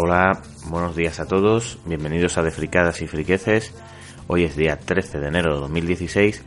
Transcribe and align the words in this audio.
Hola, 0.00 0.42
buenos 0.68 0.94
días 0.94 1.18
a 1.18 1.26
todos, 1.26 1.80
bienvenidos 1.84 2.38
a 2.38 2.42
De 2.44 2.52
Fricadas 2.52 3.02
y 3.02 3.08
Friqueces. 3.08 3.74
Hoy 4.28 4.44
es 4.44 4.54
día 4.54 4.78
13 4.78 5.18
de 5.18 5.26
enero 5.26 5.54
de 5.54 5.60
2016 5.62 6.44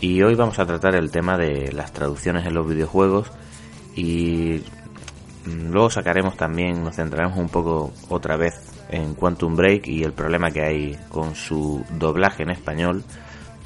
y 0.00 0.22
hoy 0.22 0.34
vamos 0.34 0.58
a 0.58 0.64
tratar 0.64 0.94
el 0.94 1.10
tema 1.10 1.36
de 1.36 1.72
las 1.72 1.92
traducciones 1.92 2.46
en 2.46 2.54
los 2.54 2.66
videojuegos 2.66 3.30
y 3.94 4.62
luego 5.44 5.90
sacaremos 5.90 6.38
también, 6.38 6.82
nos 6.82 6.96
centraremos 6.96 7.36
un 7.36 7.50
poco 7.50 7.92
otra 8.08 8.38
vez 8.38 8.54
en 8.88 9.14
Quantum 9.14 9.56
Break 9.56 9.88
y 9.88 10.02
el 10.02 10.14
problema 10.14 10.50
que 10.50 10.62
hay 10.62 10.98
con 11.10 11.34
su 11.34 11.84
doblaje 11.98 12.44
en 12.44 12.50
español, 12.50 13.04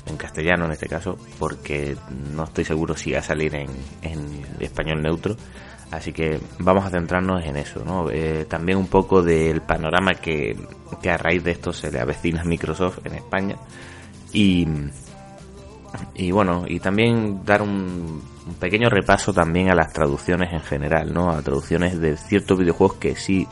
en 0.07 0.17
castellano 0.17 0.65
en 0.65 0.73
este 0.73 0.89
caso, 0.89 1.17
porque 1.39 1.97
no 2.35 2.43
estoy 2.43 2.65
seguro 2.65 2.97
si 2.97 3.13
va 3.13 3.21
a 3.21 3.23
salir 3.23 3.55
en, 3.55 3.71
en 4.03 4.45
español 4.59 5.01
neutro 5.03 5.37
Así 5.91 6.13
que 6.13 6.41
vamos 6.61 6.85
a 6.85 6.91
centrarnos 6.91 7.45
en 7.45 7.57
eso, 7.57 7.85
¿no? 7.85 8.11
Eh, 8.11 8.47
también 8.49 8.79
un 8.79 8.87
poco 8.87 9.23
del 9.23 9.61
panorama 9.61 10.15
que, 10.15 10.57
a 11.09 11.17
raíz 11.17 11.43
de 11.43 11.51
esto 11.51 11.73
se 11.73 11.91
le 11.91 11.99
avecina 11.99 12.43
a 12.43 12.45
Microsoft 12.45 13.01
en 13.05 13.15
España. 13.15 13.57
Y, 14.33 14.69
y 16.15 16.31
bueno, 16.31 16.65
y 16.69 16.79
también 16.79 17.45
dar 17.45 17.63
un, 17.63 18.23
pequeño 18.61 18.89
repaso 18.89 19.33
también 19.33 19.71
a 19.71 19.75
las 19.75 19.93
traducciones 19.93 20.53
en 20.53 20.61
general, 20.61 21.13
¿no? 21.13 21.31
A 21.31 21.43
traducciones 21.43 22.01
de 22.01 22.17
ciertos 22.17 22.59
videojuegos 22.59 22.99
que 22.99 23.17
sí 23.17 23.47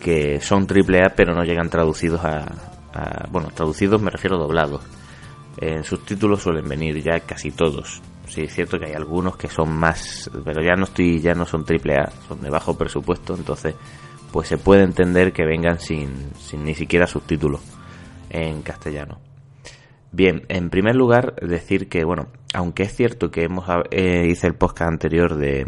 que 0.00 0.40
son 0.40 0.66
AAA 0.70 1.10
pero 1.16 1.34
no 1.34 1.42
llegan 1.42 1.68
traducidos 1.68 2.24
a, 2.24 2.44
a 2.94 3.26
bueno, 3.30 3.50
traducidos 3.52 4.00
me 4.00 4.10
refiero 4.10 4.36
a 4.36 4.40
doblados. 4.40 4.80
En 5.60 5.84
sus 5.84 6.04
títulos 6.06 6.42
suelen 6.42 6.66
venir 6.66 7.02
ya 7.02 7.20
casi 7.20 7.50
todos 7.50 8.00
sí 8.28 8.42
es 8.42 8.54
cierto 8.54 8.78
que 8.78 8.86
hay 8.86 8.94
algunos 8.94 9.36
que 9.36 9.48
son 9.48 9.70
más, 9.70 10.30
pero 10.44 10.62
ya 10.62 10.74
no 10.74 10.84
estoy, 10.84 11.20
ya 11.20 11.34
no 11.34 11.46
son 11.46 11.64
triple 11.64 11.96
A, 11.96 12.10
son 12.28 12.40
de 12.40 12.50
bajo 12.50 12.76
presupuesto, 12.76 13.34
entonces 13.34 13.74
pues 14.32 14.48
se 14.48 14.58
puede 14.58 14.82
entender 14.82 15.32
que 15.32 15.44
vengan 15.44 15.80
sin, 15.80 16.32
sin 16.38 16.64
ni 16.64 16.74
siquiera 16.74 17.06
subtítulos 17.06 17.60
en 18.30 18.62
castellano. 18.62 19.20
Bien, 20.10 20.44
en 20.48 20.70
primer 20.70 20.96
lugar 20.96 21.34
decir 21.36 21.88
que 21.88 22.04
bueno, 22.04 22.28
aunque 22.54 22.84
es 22.84 22.94
cierto 22.94 23.30
que 23.30 23.44
hemos 23.44 23.66
eh, 23.90 24.26
hice 24.30 24.46
el 24.46 24.54
podcast 24.54 24.90
anterior 24.90 25.36
de 25.36 25.66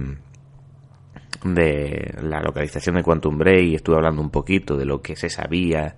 de 1.45 2.15
la 2.23 2.41
localización 2.41 2.97
de 2.97 3.03
Quantum 3.03 3.39
Break 3.39 3.65
y 3.65 3.75
estuve 3.75 3.97
hablando 3.97 4.21
un 4.21 4.31
poquito 4.31 4.77
de 4.77 4.85
lo 4.85 5.01
que 5.01 5.17
se 5.17 5.31
sabía 5.31 5.97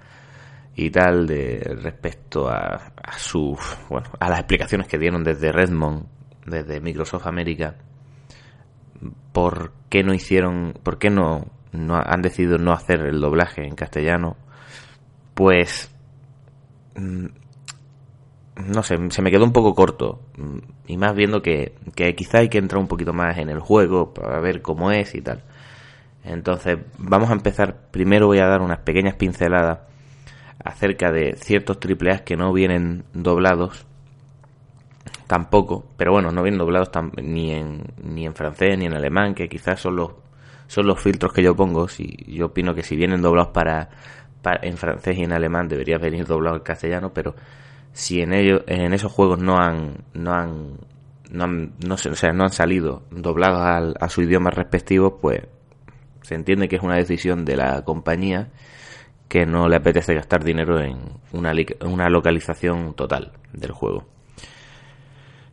y 0.74 0.90
tal 0.90 1.26
de 1.26 1.60
respecto 1.82 2.48
a, 2.48 2.92
a 3.02 3.18
su 3.18 3.58
bueno 3.88 4.08
a 4.20 4.30
las 4.30 4.38
explicaciones 4.38 4.86
que 4.86 4.98
dieron 4.98 5.24
desde 5.24 5.52
Redmond 5.52 6.06
desde 6.46 6.80
Microsoft 6.80 7.26
América 7.26 7.76
por 9.32 9.72
qué 9.88 10.02
no 10.02 10.14
hicieron, 10.14 10.74
por 10.82 10.98
qué 10.98 11.10
no, 11.10 11.46
han 11.72 12.22
decidido 12.22 12.58
no 12.58 12.72
hacer 12.72 13.00
el 13.00 13.20
doblaje 13.20 13.66
en 13.66 13.74
castellano, 13.74 14.36
pues 15.34 15.90
mm, 16.96 17.26
no 18.56 18.82
sé, 18.82 18.96
se 19.10 19.22
me 19.22 19.30
quedó 19.30 19.44
un 19.44 19.52
poco 19.52 19.74
corto 19.74 20.20
y 20.86 20.96
más 20.96 21.14
viendo 21.14 21.40
que, 21.42 21.74
que 21.94 22.14
quizá 22.14 22.38
hay 22.38 22.48
que 22.48 22.58
entrar 22.58 22.80
un 22.80 22.88
poquito 22.88 23.12
más 23.12 23.38
en 23.38 23.48
el 23.48 23.60
juego 23.60 24.12
para 24.12 24.40
ver 24.40 24.62
cómo 24.62 24.90
es 24.90 25.14
y 25.14 25.22
tal. 25.22 25.42
Entonces, 26.24 26.78
vamos 26.98 27.30
a 27.30 27.32
empezar. 27.32 27.88
Primero 27.90 28.28
voy 28.28 28.38
a 28.38 28.46
dar 28.46 28.60
unas 28.60 28.78
pequeñas 28.80 29.16
pinceladas 29.16 29.80
acerca 30.62 31.10
de 31.10 31.34
ciertos 31.36 31.80
triple 31.80 32.22
que 32.24 32.36
no 32.36 32.52
vienen 32.52 33.04
doblados 33.12 33.86
tampoco, 35.26 35.86
pero 35.96 36.12
bueno, 36.12 36.30
no 36.30 36.42
vienen 36.42 36.58
doblados 36.58 36.90
ni 37.22 37.52
en, 37.52 37.82
ni 38.02 38.26
en 38.26 38.34
francés 38.34 38.78
ni 38.78 38.86
en 38.86 38.94
alemán, 38.94 39.34
que 39.34 39.48
quizás 39.48 39.80
son 39.80 39.96
los, 39.96 40.12
son 40.66 40.86
los 40.86 41.00
filtros 41.00 41.32
que 41.32 41.42
yo 41.42 41.54
pongo. 41.54 41.88
Si, 41.88 42.16
yo 42.26 42.46
opino 42.46 42.74
que 42.74 42.82
si 42.82 42.96
vienen 42.96 43.22
doblados 43.22 43.52
para, 43.52 43.90
en 44.62 44.76
francés 44.76 45.18
y 45.18 45.22
en 45.22 45.32
alemán 45.32 45.68
debería 45.68 45.98
venir 45.98 46.26
doblado 46.26 46.56
en 46.56 46.62
castellano, 46.62 47.12
pero 47.12 47.34
si 47.92 48.20
en 48.20 48.32
ellos, 48.32 48.62
en 48.66 48.92
esos 48.92 49.12
juegos 49.12 49.38
no 49.38 49.58
han, 49.58 50.04
no 50.14 50.32
han, 50.32 50.78
no 51.30 51.44
han, 51.44 51.74
o 51.90 51.96
sea, 51.96 52.32
no 52.32 52.44
han 52.44 52.52
salido 52.52 53.02
doblados 53.10 53.94
a 54.00 54.08
su 54.08 54.22
idioma 54.22 54.50
respectivo, 54.50 55.18
pues 55.20 55.42
se 56.22 56.34
entiende 56.34 56.68
que 56.68 56.76
es 56.76 56.82
una 56.82 56.96
decisión 56.96 57.44
de 57.44 57.56
la 57.56 57.82
compañía 57.84 58.48
que 59.28 59.46
no 59.46 59.68
le 59.68 59.76
apetece 59.76 60.14
gastar 60.14 60.44
dinero 60.44 60.78
en 60.80 60.98
una, 61.32 61.52
una 61.86 62.08
localización 62.10 62.94
total 62.94 63.32
del 63.52 63.72
juego. 63.72 64.04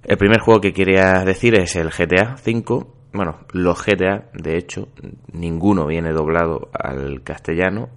El 0.09 0.17
primer 0.17 0.39
juego 0.39 0.59
que 0.59 0.73
quería 0.73 1.23
decir 1.23 1.53
es 1.53 1.75
el 1.75 1.91
GTA 1.91 2.35
V. 2.43 2.83
Bueno, 3.13 3.41
los 3.51 3.85
GTA, 3.85 4.31
de 4.33 4.57
hecho, 4.57 4.87
ninguno 5.33 5.85
viene 5.85 6.11
doblado 6.11 6.71
al 6.73 7.21
castellano. 7.21 7.89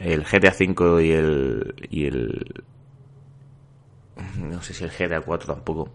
El 0.00 0.24
GTA 0.24 0.52
V 0.58 1.04
y 1.04 1.12
el, 1.12 1.74
y 1.88 2.06
el 2.06 2.64
no 4.40 4.60
sé 4.60 4.74
si 4.74 4.82
el 4.82 4.90
GTA 4.90 5.20
4 5.20 5.54
tampoco 5.54 5.88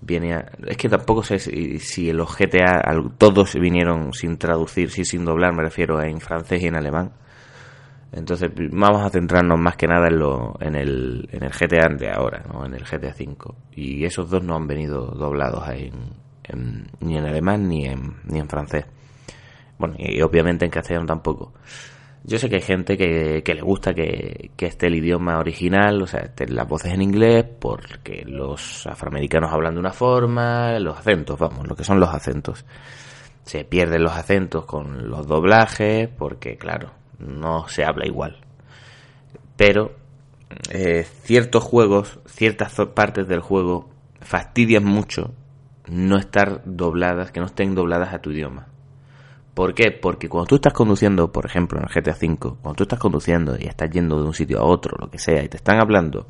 viene 0.00 0.44
es 0.66 0.76
que 0.76 0.88
tampoco 0.88 1.22
sé 1.22 1.38
si, 1.38 1.78
si, 1.78 2.12
los 2.12 2.36
GTA 2.36 2.82
todos 3.16 3.54
vinieron 3.54 4.12
sin 4.12 4.38
traducir, 4.38 4.90
sí 4.90 5.04
sin 5.04 5.24
doblar, 5.24 5.54
me 5.54 5.62
refiero 5.62 6.02
en 6.02 6.20
francés 6.20 6.64
y 6.64 6.66
en 6.66 6.74
alemán. 6.74 7.12
Entonces 8.12 8.50
vamos 8.72 9.02
a 9.02 9.10
centrarnos 9.10 9.58
más 9.58 9.76
que 9.76 9.86
nada 9.86 10.08
en, 10.08 10.18
lo, 10.18 10.56
en, 10.60 10.74
el, 10.74 11.28
en 11.30 11.44
el 11.44 11.50
GTA 11.50 11.94
de 11.96 12.10
ahora, 12.10 12.42
¿no? 12.50 12.64
en 12.64 12.74
el 12.74 12.84
GTA 12.84 13.12
5. 13.12 13.54
Y 13.74 14.04
esos 14.04 14.30
dos 14.30 14.42
no 14.42 14.56
han 14.56 14.66
venido 14.66 15.06
doblados 15.06 15.64
ni 17.00 17.16
en 17.16 17.24
alemán 17.24 17.68
ni 17.68 17.84
en, 17.84 18.16
ni 18.24 18.38
en 18.38 18.48
francés. 18.48 18.86
Bueno, 19.78 19.94
y 19.98 20.20
obviamente 20.22 20.64
en 20.64 20.70
castellano 20.70 21.06
tampoco. 21.06 21.52
Yo 22.24 22.38
sé 22.38 22.48
que 22.48 22.56
hay 22.56 22.62
gente 22.62 22.96
que, 22.96 23.42
que 23.44 23.54
le 23.54 23.62
gusta 23.62 23.94
que, 23.94 24.50
que, 24.56 24.66
esté 24.66 24.88
el 24.88 24.96
idioma 24.96 25.38
original, 25.38 26.02
o 26.02 26.06
sea, 26.06 26.20
estén 26.20 26.54
las 26.54 26.68
voces 26.68 26.92
en 26.92 27.00
inglés, 27.00 27.46
porque 27.60 28.24
los 28.26 28.86
afroamericanos 28.86 29.52
hablan 29.52 29.74
de 29.74 29.80
una 29.80 29.92
forma, 29.92 30.78
los 30.80 30.98
acentos, 30.98 31.38
vamos, 31.38 31.66
lo 31.68 31.76
que 31.76 31.84
son 31.84 32.00
los 32.00 32.12
acentos. 32.12 32.66
Se 33.44 33.64
pierden 33.64 34.02
los 34.02 34.12
acentos 34.12 34.66
con 34.66 35.08
los 35.08 35.26
doblajes, 35.26 36.08
porque 36.08 36.58
claro, 36.58 36.90
no 37.18 37.68
se 37.68 37.84
habla 37.84 38.06
igual. 38.06 38.38
Pero 39.56 39.92
eh, 40.70 41.04
ciertos 41.22 41.64
juegos, 41.64 42.20
ciertas 42.26 42.74
partes 42.94 43.28
del 43.28 43.40
juego 43.40 43.88
fastidian 44.20 44.84
mucho 44.84 45.34
no 45.88 46.18
estar 46.18 46.62
dobladas, 46.64 47.32
que 47.32 47.40
no 47.40 47.46
estén 47.46 47.74
dobladas 47.74 48.12
a 48.12 48.20
tu 48.20 48.30
idioma. 48.30 48.68
¿Por 49.54 49.74
qué? 49.74 49.90
Porque 49.90 50.28
cuando 50.28 50.46
tú 50.46 50.54
estás 50.56 50.72
conduciendo, 50.72 51.32
por 51.32 51.46
ejemplo, 51.46 51.78
en 51.78 51.84
el 51.84 51.90
GTA 51.90 52.12
V, 52.12 52.36
cuando 52.62 52.74
tú 52.74 52.84
estás 52.84 53.00
conduciendo 53.00 53.56
y 53.58 53.66
estás 53.66 53.90
yendo 53.90 54.20
de 54.20 54.26
un 54.26 54.34
sitio 54.34 54.60
a 54.60 54.64
otro, 54.64 54.96
lo 55.00 55.10
que 55.10 55.18
sea, 55.18 55.42
y 55.42 55.48
te 55.48 55.56
están 55.56 55.80
hablando, 55.80 56.28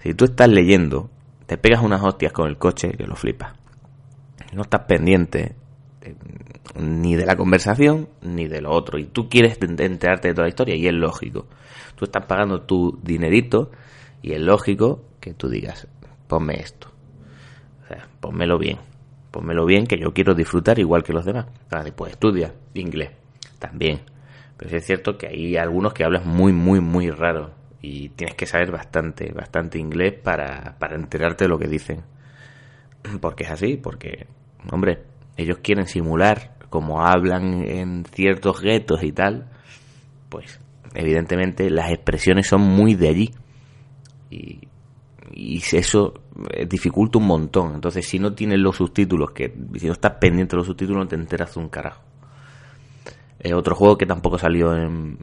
si 0.00 0.12
tú 0.14 0.26
estás 0.26 0.48
leyendo, 0.48 1.08
te 1.46 1.56
pegas 1.56 1.82
unas 1.82 2.02
hostias 2.02 2.32
con 2.32 2.48
el 2.48 2.58
coche 2.58 2.92
que 2.92 3.06
lo 3.06 3.16
flipas. 3.16 3.54
No 4.52 4.62
estás 4.62 4.82
pendiente 4.82 5.56
ni 6.76 7.16
de 7.16 7.26
la 7.26 7.36
conversación 7.36 8.08
ni 8.22 8.46
de 8.46 8.60
lo 8.60 8.70
otro. 8.70 8.98
Y 8.98 9.04
tú 9.04 9.28
quieres 9.28 9.58
enterarte 9.60 10.28
de 10.28 10.34
toda 10.34 10.44
la 10.44 10.50
historia 10.50 10.76
y 10.76 10.86
es 10.86 10.94
lógico. 10.94 11.46
Tú 11.96 12.04
estás 12.04 12.26
pagando 12.26 12.62
tu 12.62 12.98
dinerito 13.02 13.70
y 14.22 14.32
es 14.32 14.40
lógico 14.40 15.04
que 15.20 15.34
tú 15.34 15.48
digas, 15.48 15.88
ponme 16.26 16.60
esto. 16.60 16.88
O 17.84 17.88
sea, 17.88 18.08
ponmelo 18.20 18.58
bien. 18.58 18.78
Ponmelo 19.30 19.66
bien 19.66 19.86
que 19.86 19.98
yo 19.98 20.12
quiero 20.12 20.34
disfrutar 20.34 20.78
igual 20.78 21.02
que 21.02 21.12
los 21.12 21.24
demás. 21.24 21.46
Después 21.84 22.12
estudia 22.12 22.54
inglés 22.74 23.10
también. 23.58 24.00
Pero 24.56 24.76
es 24.76 24.84
cierto 24.84 25.16
que 25.18 25.28
hay 25.28 25.56
algunos 25.56 25.92
que 25.92 26.04
hablas 26.04 26.24
muy, 26.24 26.52
muy, 26.52 26.80
muy 26.80 27.10
raro. 27.10 27.52
Y 27.80 28.08
tienes 28.10 28.34
que 28.34 28.46
saber 28.46 28.72
bastante, 28.72 29.32
bastante 29.32 29.78
inglés 29.78 30.14
para, 30.14 30.76
para 30.78 30.96
enterarte 30.96 31.44
de 31.44 31.48
lo 31.48 31.58
que 31.58 31.68
dicen. 31.68 32.02
Porque 33.20 33.44
es 33.44 33.50
así, 33.50 33.76
porque, 33.76 34.26
hombre, 34.72 35.04
ellos 35.38 35.58
quieren 35.62 35.86
simular 35.86 36.58
como 36.68 37.00
hablan 37.00 37.62
en 37.62 38.04
ciertos 38.04 38.60
guetos 38.60 39.02
y 39.02 39.12
tal, 39.12 39.48
pues 40.28 40.60
evidentemente 40.94 41.70
las 41.70 41.90
expresiones 41.90 42.46
son 42.46 42.60
muy 42.60 42.94
de 42.94 43.08
allí. 43.08 43.30
Y, 44.30 44.58
y 45.32 45.62
eso 45.72 46.14
eh, 46.50 46.66
dificulta 46.66 47.18
un 47.18 47.26
montón. 47.26 47.74
Entonces, 47.74 48.06
si 48.06 48.18
no 48.18 48.34
tienes 48.34 48.58
los 48.58 48.76
subtítulos, 48.76 49.30
que 49.30 49.54
si 49.76 49.86
no 49.86 49.92
estás 49.92 50.14
pendiente 50.20 50.52
de 50.52 50.58
los 50.58 50.66
subtítulos, 50.66 51.04
no 51.04 51.08
te 51.08 51.16
enteras 51.16 51.54
de 51.54 51.60
un 51.60 51.68
carajo. 51.68 52.02
Otro 53.54 53.76
juego 53.76 53.96
que 53.96 54.04
tampoco 54.04 54.36
salió 54.36 54.76
en. 54.76 55.18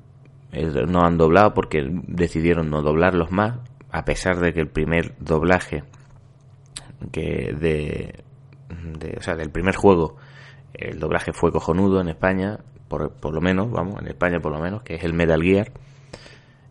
no 0.88 1.02
han 1.02 1.18
doblado 1.18 1.54
porque 1.54 1.86
decidieron 2.08 2.70
no 2.70 2.82
doblarlos 2.82 3.30
más, 3.32 3.60
a 3.92 4.06
pesar 4.06 4.40
de 4.40 4.54
que 4.54 4.62
el 4.62 4.70
primer 4.70 5.16
doblaje 5.20 5.84
que 7.12 7.54
de, 7.60 8.24
de 8.70 9.16
o 9.18 9.22
sea, 9.22 9.36
del 9.36 9.52
primer 9.52 9.76
juego 9.76 10.18
el 10.78 11.00
doblaje 11.00 11.32
fue 11.34 11.52
cojonudo 11.52 12.02
en 12.02 12.10
España, 12.10 12.60
por, 12.88 13.12
por 13.14 13.34
lo 13.34 13.42
menos, 13.42 13.72
vamos, 13.72 14.02
en 14.02 14.08
España 14.08 14.40
por 14.40 14.52
lo 14.52 14.60
menos, 14.60 14.84
que 14.84 14.96
es 14.96 15.04
el 15.04 15.14
Metal 15.14 15.42
Gear. 15.42 15.72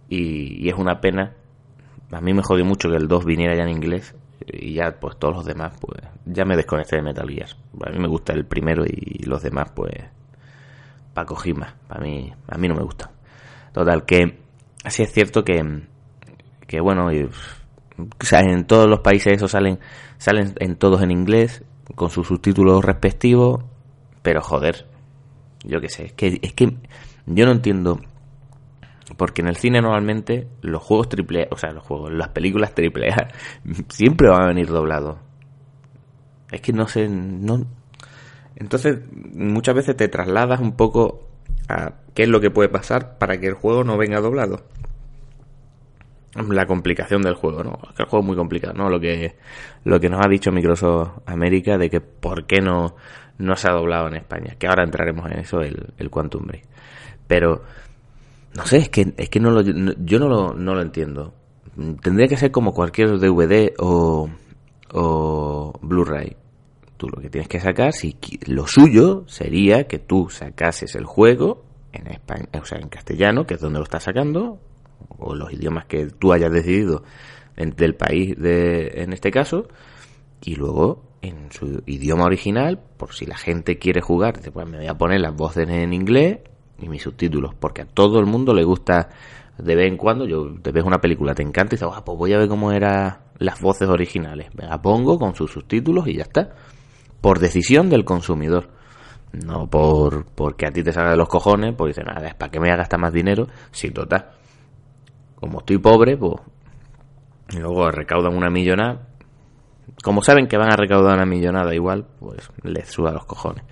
Y, 0.08 0.68
es 0.68 0.74
una 0.74 1.00
pena. 1.00 1.34
A 2.12 2.20
mí 2.20 2.34
me 2.34 2.42
jodió 2.42 2.64
mucho 2.64 2.90
que 2.90 2.96
el 2.96 3.08
2 3.08 3.24
viniera 3.24 3.56
ya 3.56 3.62
en 3.62 3.70
inglés 3.70 4.14
y 4.46 4.74
ya 4.74 4.98
pues 5.00 5.16
todos 5.18 5.36
los 5.36 5.46
demás 5.46 5.74
pues 5.80 6.02
ya 6.26 6.44
me 6.44 6.56
desconecté 6.56 6.96
de 6.96 7.02
Metal 7.02 7.28
Gear. 7.28 7.48
A 7.86 7.90
mí 7.90 7.98
me 7.98 8.08
gusta 8.08 8.32
el 8.32 8.44
primero 8.44 8.84
y 8.84 9.24
los 9.24 9.42
demás 9.42 9.70
pues 9.74 9.92
para 11.14 11.26
Kojima, 11.26 11.76
para 11.88 12.00
mí 12.02 12.32
a 12.48 12.58
mí 12.58 12.68
no 12.68 12.74
me 12.74 12.82
gusta. 12.82 13.10
Total, 13.72 14.04
que 14.04 14.38
así 14.84 15.02
es 15.02 15.12
cierto 15.12 15.44
que, 15.44 15.82
que 16.66 16.80
bueno, 16.80 17.10
y, 17.12 17.28
en 18.32 18.66
todos 18.66 18.88
los 18.88 19.00
países 19.00 19.34
eso 19.34 19.48
salen, 19.48 19.80
salen 20.18 20.54
en 20.60 20.76
todos 20.76 21.02
en 21.02 21.10
inglés, 21.10 21.64
con 21.94 22.10
sus 22.10 22.26
subtítulos 22.26 22.84
respectivos, 22.84 23.64
pero 24.22 24.40
joder, 24.40 24.86
yo 25.64 25.80
qué 25.80 25.88
sé, 25.88 26.06
es 26.06 26.12
que, 26.12 26.38
es 26.42 26.54
que 26.54 26.76
yo 27.26 27.46
no 27.46 27.52
entiendo 27.52 28.00
porque 29.16 29.42
en 29.42 29.48
el 29.48 29.56
cine 29.56 29.80
normalmente 29.80 30.48
los 30.62 30.82
juegos 30.82 31.08
triple 31.08 31.46
o 31.50 31.56
sea, 31.56 31.72
los 31.72 31.84
juegos, 31.84 32.12
las 32.12 32.28
películas 32.28 32.74
triple 32.74 33.10
A 33.10 33.28
siempre 33.88 34.28
van 34.28 34.42
a 34.42 34.48
venir 34.48 34.68
doblados. 34.68 35.18
Es 36.50 36.60
que 36.60 36.72
no 36.72 36.86
sé, 36.86 37.08
no 37.08 37.66
entonces 38.56 39.00
muchas 39.34 39.74
veces 39.74 39.96
te 39.96 40.08
trasladas 40.08 40.60
un 40.60 40.76
poco 40.76 41.28
a 41.68 41.94
qué 42.14 42.22
es 42.24 42.28
lo 42.28 42.40
que 42.40 42.50
puede 42.50 42.68
pasar 42.68 43.18
para 43.18 43.38
que 43.38 43.48
el 43.48 43.54
juego 43.54 43.84
no 43.84 43.98
venga 43.98 44.20
doblado. 44.20 44.62
La 46.34 46.66
complicación 46.66 47.22
del 47.22 47.34
juego, 47.34 47.62
¿no? 47.62 47.78
Es 47.90 47.96
que 47.96 48.02
el 48.02 48.08
juego 48.08 48.24
es 48.24 48.26
muy 48.26 48.36
complicado, 48.36 48.74
¿no? 48.74 48.88
Lo 48.88 48.98
que, 48.98 49.36
lo 49.84 50.00
que 50.00 50.08
nos 50.08 50.24
ha 50.24 50.28
dicho 50.28 50.50
Microsoft 50.50 51.20
América 51.26 51.78
de 51.78 51.88
que 51.88 52.00
por 52.00 52.46
qué 52.46 52.60
no, 52.60 52.96
no 53.38 53.56
se 53.56 53.68
ha 53.68 53.72
doblado 53.72 54.08
en 54.08 54.16
España. 54.16 54.56
Que 54.58 54.66
ahora 54.66 54.82
entraremos 54.84 55.30
en 55.30 55.38
eso, 55.38 55.60
el, 55.60 55.92
el 55.96 56.10
Quantum 56.10 56.46
Break. 56.46 56.64
Pero, 57.26 57.62
no 58.56 58.66
sé, 58.66 58.78
es 58.78 58.88
que, 58.88 59.14
es 59.16 59.28
que 59.28 59.40
no 59.40 59.50
lo, 59.50 59.62
yo 59.62 60.18
no 60.18 60.28
lo, 60.28 60.54
no 60.54 60.74
lo 60.74 60.82
entiendo. 60.82 61.34
Tendría 62.02 62.28
que 62.28 62.36
ser 62.36 62.50
como 62.50 62.72
cualquier 62.72 63.18
DVD 63.18 63.72
o, 63.78 64.28
o 64.92 65.78
Blu-ray. 65.82 66.36
Tú 66.96 67.08
lo 67.08 67.20
que 67.20 67.30
tienes 67.30 67.48
que 67.48 67.60
sacar, 67.60 67.92
si 67.92 68.16
lo 68.46 68.66
suyo 68.66 69.24
sería 69.26 69.84
que 69.88 69.98
tú 69.98 70.28
sacases 70.30 70.94
el 70.94 71.04
juego 71.04 71.64
en 71.92 72.06
español, 72.06 72.48
o 72.60 72.64
sea, 72.64 72.78
en 72.78 72.88
castellano, 72.88 73.46
que 73.46 73.54
es 73.54 73.60
donde 73.60 73.78
lo 73.78 73.84
estás 73.84 74.04
sacando, 74.04 74.60
o 75.08 75.34
los 75.34 75.52
idiomas 75.52 75.86
que 75.86 76.06
tú 76.06 76.32
hayas 76.32 76.52
decidido 76.52 77.02
del 77.56 77.94
país 77.94 78.36
de, 78.36 79.02
en 79.02 79.12
este 79.12 79.30
caso, 79.30 79.68
y 80.44 80.56
luego 80.56 81.02
en 81.22 81.50
su 81.52 81.82
idioma 81.86 82.24
original, 82.24 82.80
por 82.96 83.14
si 83.14 83.26
la 83.26 83.36
gente 83.36 83.78
quiere 83.78 84.00
jugar, 84.00 84.34
pues 84.52 84.68
me 84.68 84.78
voy 84.78 84.86
a 84.86 84.98
poner 84.98 85.20
las 85.20 85.34
voces 85.34 85.68
en 85.68 85.92
inglés 85.92 86.40
y 86.78 86.88
mis 86.88 87.02
subtítulos, 87.02 87.54
porque 87.54 87.82
a 87.82 87.86
todo 87.86 88.18
el 88.18 88.26
mundo 88.26 88.52
le 88.52 88.64
gusta 88.64 89.08
de 89.58 89.76
vez 89.76 89.88
en 89.88 89.96
cuando, 89.96 90.26
yo 90.26 90.52
te 90.60 90.72
ves 90.72 90.84
una 90.84 90.98
película, 91.00 91.34
te 91.34 91.42
encanta 91.42 91.74
y 91.74 91.78
dices, 91.78 91.88
ah, 91.92 92.04
pues 92.04 92.18
voy 92.18 92.32
a 92.32 92.38
ver 92.38 92.48
cómo 92.48 92.72
eran 92.72 93.18
las 93.38 93.60
voces 93.60 93.88
originales. 93.88 94.48
Me 94.54 94.66
la 94.66 94.82
pongo 94.82 95.18
con 95.18 95.34
sus 95.34 95.52
subtítulos 95.52 96.06
y 96.08 96.16
ya 96.16 96.22
está 96.22 96.54
por 97.20 97.38
decisión 97.38 97.88
del 97.88 98.04
consumidor. 98.04 98.68
No 99.32 99.68
por 99.68 100.26
porque 100.26 100.66
a 100.66 100.70
ti 100.70 100.82
te 100.82 100.92
salga 100.92 101.12
de 101.12 101.16
los 101.16 101.28
cojones, 101.28 101.74
pues 101.76 101.96
dice, 101.96 102.04
nada, 102.04 102.28
es 102.28 102.34
para 102.34 102.50
que 102.50 102.60
me 102.60 102.68
gastar 102.68 103.00
más 103.00 103.12
dinero. 103.12 103.48
Sí, 103.70 103.90
total. 103.90 104.30
Como 105.36 105.58
estoy 105.58 105.78
pobre, 105.78 106.16
pues. 106.16 106.36
Y 107.50 107.58
luego 107.58 107.90
recaudan 107.90 108.36
una 108.36 108.50
millonada. 108.50 109.08
Como 110.02 110.22
saben 110.22 110.48
que 110.48 110.56
van 110.56 110.72
a 110.72 110.76
recaudar 110.76 111.14
una 111.14 111.26
millonada 111.26 111.74
igual, 111.74 112.06
pues 112.18 112.48
les 112.62 112.88
suda 112.88 113.12
los 113.12 113.26
cojones. 113.26 113.64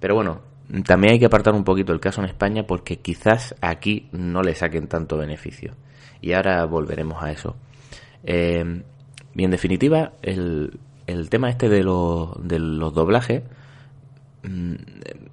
Pero 0.00 0.14
bueno, 0.14 0.40
también 0.84 1.14
hay 1.14 1.18
que 1.18 1.26
apartar 1.26 1.54
un 1.54 1.64
poquito 1.64 1.92
el 1.92 2.00
caso 2.00 2.20
en 2.20 2.28
España 2.28 2.64
porque 2.66 2.98
quizás 2.98 3.54
aquí 3.60 4.08
no 4.12 4.42
le 4.42 4.54
saquen 4.54 4.86
tanto 4.86 5.16
beneficio. 5.16 5.74
Y 6.20 6.32
ahora 6.32 6.64
volveremos 6.64 7.22
a 7.22 7.30
eso. 7.30 7.56
Eh, 8.22 8.82
y 9.34 9.44
en 9.44 9.50
definitiva, 9.50 10.12
el, 10.22 10.78
el 11.06 11.30
tema 11.30 11.48
este 11.48 11.68
de, 11.68 11.82
los, 11.82 12.30
de 12.46 12.58
los 12.58 12.92
doblajes, 12.92 13.42
mm, 14.42 14.74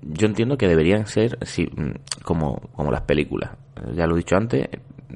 yo 0.03 0.27
entiendo 0.27 0.57
que 0.57 0.67
deberían 0.67 1.05
ser 1.05 1.37
sí, 1.41 1.65
mm, 1.65 2.21
como, 2.23 2.61
como 2.73 2.91
las 2.91 3.01
películas. 3.01 3.51
Ya 3.93 4.07
lo 4.07 4.15
he 4.15 4.19
dicho 4.19 4.37
antes, 4.37 4.69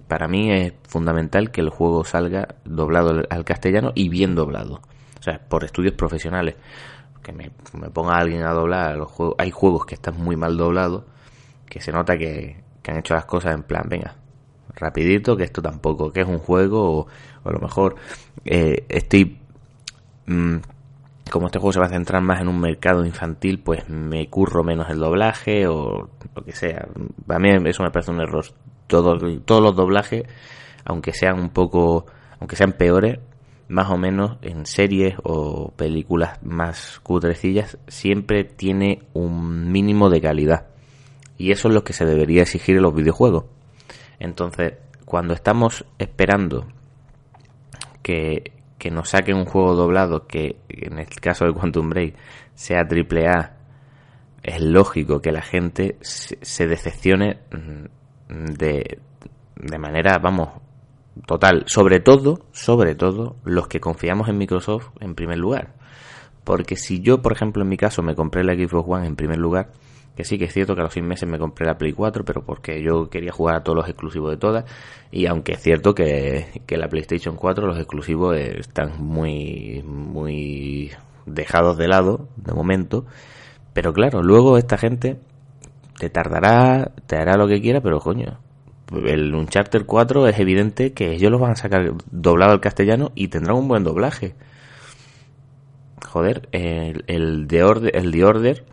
para 0.08 0.28
mí 0.28 0.52
es 0.52 0.74
fundamental 0.88 1.52
que 1.52 1.62
el 1.62 1.70
juego 1.70 2.04
salga 2.04 2.56
doblado 2.66 3.24
al 3.30 3.46
castellano 3.46 3.92
y 3.96 4.10
bien 4.10 4.36
doblado. 4.36 4.82
O 5.20 5.24
sea, 5.24 5.40
por 5.48 5.64
estudios 5.64 5.96
profesionales. 5.96 6.56
Que 7.22 7.34
me, 7.34 7.52
ponga 7.94 8.18
alguien 8.18 8.44
a 8.44 8.54
doblar 8.54 8.96
los 8.96 9.10
juegos. 9.12 9.36
Hay 9.38 9.52
juegos 9.52 9.86
que 9.86 9.96
están 9.96 10.18
muy 10.18 10.36
mal 10.36 10.58
doblados, 10.58 11.04
que 11.68 11.82
se 11.82 11.92
nota 11.92 12.18
que, 12.18 12.64
han 12.88 12.98
hecho 12.98 13.14
las 13.14 13.26
cosas 13.26 13.54
en 13.54 13.62
plan, 13.62 13.84
venga, 13.88 14.16
rapidito, 14.74 15.38
que 15.38 15.44
esto 15.44 15.62
tampoco, 15.62 16.12
que 16.12 16.22
es 16.22 16.28
un 16.28 16.40
juego, 16.40 17.02
o, 17.02 17.08
a 17.44 17.52
lo 17.52 17.60
mejor 17.60 17.98
eh, 18.46 18.84
estoy 18.90 19.40
Mm, 20.30 20.58
como 21.32 21.48
este 21.48 21.58
juego 21.58 21.74
se 21.74 21.80
va 21.80 21.88
a 21.88 21.90
centrar 21.90 22.22
más 22.22 22.40
en 22.40 22.48
un 22.48 22.60
mercado 22.60 23.04
infantil, 23.04 23.60
pues 23.60 23.90
me 23.90 24.30
curro 24.30 24.64
menos 24.64 24.90
el 24.90 25.00
doblaje 25.00 25.68
o 25.68 26.08
lo 26.36 26.44
que 26.46 26.52
sea. 26.52 26.88
A 27.28 27.40
mí 27.40 27.50
eso 27.66 27.84
me 27.84 27.90
parece 27.92 28.12
un 28.12 28.22
error. 28.22 28.46
Todos 28.90 29.22
los 29.24 29.76
doblajes, 29.76 30.24
aunque 30.84 31.14
sean 31.14 31.40
un 31.40 31.50
poco, 31.52 32.06
aunque 32.40 32.58
sean 32.58 32.74
peores, 32.74 33.20
más 33.70 33.90
o 33.90 33.98
menos 33.98 34.38
en 34.42 34.66
series 34.66 35.16
o 35.24 35.72
películas 35.78 36.44
más 36.44 37.00
cutrecillas, 37.04 37.78
siempre 37.88 38.44
tiene 38.44 39.04
un 39.14 39.72
mínimo 39.72 40.10
de 40.10 40.20
calidad. 40.20 40.68
Y 41.38 41.52
eso 41.52 41.70
es 41.70 41.74
lo 41.74 41.86
que 41.86 41.94
se 41.94 42.06
debería 42.06 42.42
exigir 42.42 42.76
en 42.76 42.84
los 42.84 42.94
videojuegos. 42.94 43.46
Entonces, 44.20 44.74
cuando 45.06 45.34
estamos 45.34 45.86
esperando 45.98 46.68
que 48.04 48.60
que 48.80 48.90
nos 48.90 49.10
saquen 49.10 49.36
un 49.36 49.46
juego 49.46 49.76
doblado 49.76 50.26
que 50.26 50.56
en 50.70 50.98
el 50.98 51.08
caso 51.08 51.46
de 51.46 51.54
Quantum 51.54 51.90
Break 51.90 52.16
sea 52.56 52.88
triple 52.88 53.28
A, 53.28 53.58
es 54.42 54.62
lógico 54.62 55.22
que 55.22 55.34
la 55.34 55.42
gente 55.42 55.98
se 56.02 56.66
decepcione 56.66 57.40
mm, 57.52 57.86
de, 58.30 59.00
de 59.56 59.78
manera, 59.78 60.20
vamos, 60.20 60.50
total. 61.26 61.64
Sobre 61.68 62.00
todo, 62.00 62.46
sobre 62.52 62.96
todo, 62.96 63.36
los 63.44 63.68
que 63.68 63.80
confiamos 63.80 64.30
en 64.30 64.38
Microsoft 64.38 64.90
en 65.00 65.16
primer 65.16 65.38
lugar. 65.38 65.74
Porque 66.44 66.76
si 66.76 67.02
yo, 67.02 67.22
por 67.22 67.34
ejemplo, 67.34 67.62
en 67.62 67.70
mi 67.70 67.78
caso 67.78 68.02
me 68.02 68.16
compré 68.16 68.44
la 68.44 68.54
Xbox 68.54 68.90
One 68.90 69.08
en 69.08 69.16
primer 69.16 69.38
lugar, 69.38 69.72
que 70.16 70.24
sí 70.24 70.38
que 70.38 70.46
es 70.46 70.54
cierto 70.54 70.76
que 70.76 70.82
a 70.82 70.84
los 70.84 70.94
seis 70.94 71.06
meses 71.06 71.30
me 71.30 71.38
compré 71.40 71.66
la 71.66 71.78
Play 71.78 71.94
4, 71.94 72.26
pero 72.26 72.44
porque 72.44 72.82
yo 72.82 73.10
quería 73.10 73.32
jugar 73.32 73.56
a 73.56 73.64
todos 73.64 73.78
los 73.78 73.88
exclusivos 73.88 74.32
de 74.32 74.38
todas. 74.38 74.66
Y 75.12 75.28
aunque 75.28 75.54
es 75.54 75.62
cierto 75.62 75.94
que, 75.94 76.62
que 76.66 76.78
la 76.78 76.90
PlayStation 76.90 77.36
4 77.36 77.68
los 77.68 77.78
exclusivos 77.78 78.36
están 78.38 79.02
muy, 79.02 79.84
muy 79.86 80.92
dejados 81.26 81.78
de 81.78 81.88
lado 81.88 82.28
de 82.36 82.54
momento. 82.54 83.06
Pero 83.74 83.94
claro, 83.94 84.22
luego 84.24 84.58
esta 84.58 84.78
gente 84.78 85.20
te 86.00 86.10
tardará, 86.10 86.94
te 87.06 87.18
hará 87.18 87.36
lo 87.36 87.48
que 87.48 87.62
quiera, 87.62 87.82
pero 87.82 88.00
coño, 88.00 88.40
el 89.06 89.36
Uncharted 89.36 89.86
4 89.86 90.28
es 90.28 90.40
evidente 90.40 90.94
que 90.94 91.12
ellos 91.12 91.30
los 91.30 91.42
van 91.42 91.52
a 91.52 91.56
sacar 91.56 91.94
doblado 92.10 92.54
al 92.54 92.62
castellano 92.62 93.12
y 93.16 93.28
tendrán 93.28 93.58
un 93.58 93.68
buen 93.68 93.84
doblaje. 93.84 94.34
Joder, 96.08 96.48
el, 96.54 97.04
el, 97.08 97.48
de 97.48 97.64
Order, 97.64 97.96
el 97.96 98.12
de 98.12 98.24
Order 98.24 98.66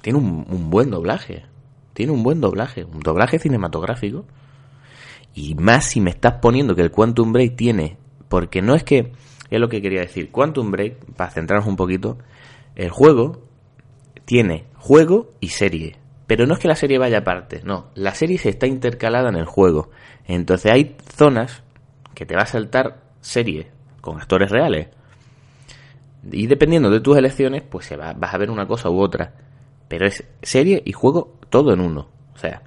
tiene 0.00 0.18
un, 0.18 0.70
buen 0.70 0.90
doblaje. 0.90 1.44
Tiene 1.92 2.12
un 2.12 2.22
buen 2.22 2.40
doblaje, 2.40 2.84
un 2.84 3.00
doblaje 3.00 3.38
cinematográfico. 3.38 4.24
Y 5.34 5.54
más 5.54 5.84
si 5.84 6.00
me 6.00 6.10
estás 6.10 6.34
poniendo 6.40 6.74
que 6.74 6.82
el 6.82 6.90
Quantum 6.90 7.32
Break 7.32 7.56
tiene, 7.56 7.98
porque 8.28 8.62
no 8.62 8.74
es 8.74 8.84
que, 8.84 9.12
es 9.50 9.60
lo 9.60 9.68
que 9.68 9.82
quería 9.82 10.00
decir, 10.00 10.30
Quantum 10.30 10.70
Break, 10.70 11.14
para 11.14 11.30
centrarnos 11.30 11.68
un 11.68 11.76
poquito, 11.76 12.16
el 12.74 12.88
juego 12.88 13.42
tiene 14.24 14.64
juego 14.76 15.32
y 15.40 15.48
serie. 15.48 15.96
Pero 16.26 16.46
no 16.46 16.54
es 16.54 16.60
que 16.60 16.68
la 16.68 16.74
serie 16.74 16.98
vaya 16.98 17.18
aparte, 17.18 17.62
no, 17.64 17.90
la 17.94 18.14
serie 18.14 18.38
se 18.38 18.48
está 18.48 18.66
intercalada 18.66 19.28
en 19.28 19.36
el 19.36 19.44
juego. 19.44 19.90
Entonces 20.26 20.72
hay 20.72 20.96
zonas 21.14 21.62
que 22.14 22.26
te 22.26 22.34
va 22.34 22.42
a 22.42 22.46
saltar 22.46 23.02
serie 23.20 23.70
con 24.00 24.20
actores 24.20 24.50
reales. 24.50 24.88
Y 26.32 26.48
dependiendo 26.48 26.90
de 26.90 27.00
tus 27.00 27.16
elecciones, 27.16 27.62
pues 27.62 27.86
se 27.86 27.96
va, 27.96 28.12
vas 28.12 28.34
a 28.34 28.38
ver 28.38 28.50
una 28.50 28.66
cosa 28.66 28.90
u 28.90 29.00
otra. 29.00 29.34
Pero 29.88 30.06
es 30.06 30.24
serie 30.42 30.82
y 30.84 30.92
juego 30.92 31.38
todo 31.48 31.72
en 31.72 31.80
uno. 31.80 32.08
O 32.34 32.38
sea, 32.38 32.62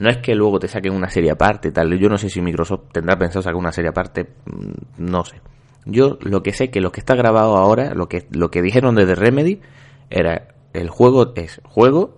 no 0.00 0.08
es 0.08 0.18
que 0.18 0.34
luego 0.34 0.58
te 0.58 0.68
saquen 0.68 0.94
una 0.94 1.08
serie 1.08 1.30
aparte, 1.30 1.72
tal. 1.72 1.98
Yo 1.98 2.08
no 2.08 2.16
sé 2.16 2.30
si 2.30 2.40
Microsoft 2.40 2.92
tendrá 2.92 3.18
pensado 3.18 3.42
sacar 3.42 3.56
una 3.56 3.72
serie 3.72 3.90
aparte, 3.90 4.30
mm, 4.46 5.02
no 5.10 5.24
sé. 5.24 5.40
Yo 5.84 6.18
lo 6.20 6.42
que 6.42 6.52
sé 6.52 6.70
que 6.70 6.80
lo 6.80 6.92
que 6.92 7.00
está 7.00 7.14
grabado 7.14 7.56
ahora, 7.56 7.94
lo 7.94 8.08
que, 8.08 8.26
lo 8.30 8.50
que 8.50 8.62
dijeron 8.62 8.94
desde 8.94 9.14
Remedy, 9.14 9.60
era 10.08 10.54
el 10.72 10.88
juego 10.88 11.32
es 11.34 11.60
juego, 11.64 12.16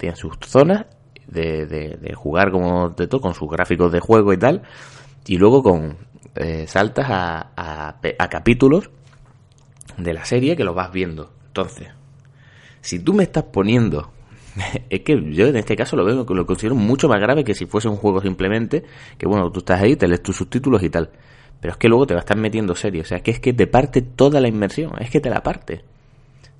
tiene 0.00 0.16
sus 0.16 0.32
zonas 0.46 0.86
de, 1.26 2.14
jugar 2.16 2.50
como 2.50 2.88
de 2.88 3.06
todo, 3.06 3.20
con 3.20 3.34
sus 3.34 3.48
gráficos 3.48 3.92
de 3.92 4.00
juego 4.00 4.32
y 4.32 4.38
tal, 4.38 4.62
y 5.26 5.36
luego 5.36 5.62
con 5.62 5.96
eh, 6.34 6.66
saltas 6.66 7.06
a, 7.08 8.00
capítulos 8.30 8.90
de 9.98 10.14
la 10.14 10.24
serie 10.24 10.56
que 10.56 10.64
lo 10.64 10.72
vas 10.72 10.90
viendo. 10.90 11.30
Entonces, 11.48 11.88
si 12.80 12.98
tú 12.98 13.12
me 13.12 13.24
estás 13.24 13.44
poniendo 13.44 14.10
es 14.90 15.00
que 15.02 15.32
yo 15.32 15.46
en 15.46 15.56
este 15.56 15.76
caso 15.76 15.96
lo 15.96 16.04
veo 16.04 16.24
lo 16.24 16.46
considero 16.46 16.74
mucho 16.74 17.08
más 17.08 17.20
grave 17.20 17.44
que 17.44 17.54
si 17.54 17.66
fuese 17.66 17.88
un 17.88 17.96
juego 17.96 18.20
simplemente 18.20 18.82
que 19.16 19.28
bueno 19.28 19.48
tú 19.52 19.60
estás 19.60 19.80
ahí 19.80 19.94
te 19.94 20.08
lees 20.08 20.22
tus 20.22 20.36
subtítulos 20.36 20.82
y 20.82 20.90
tal. 20.90 21.10
Pero 21.60 21.72
es 21.72 21.78
que 21.78 21.88
luego 21.88 22.06
te 22.06 22.14
va 22.14 22.20
a 22.20 22.22
estar 22.22 22.38
metiendo 22.38 22.74
serie. 22.74 23.02
O 23.02 23.04
sea 23.04 23.20
que 23.20 23.32
es 23.32 23.38
que 23.38 23.52
te 23.52 23.66
parte 23.66 24.00
toda 24.00 24.40
la 24.40 24.48
inmersión 24.48 24.92
es 24.98 25.10
que 25.10 25.20
te 25.20 25.28
la 25.28 25.42
parte. 25.42 25.84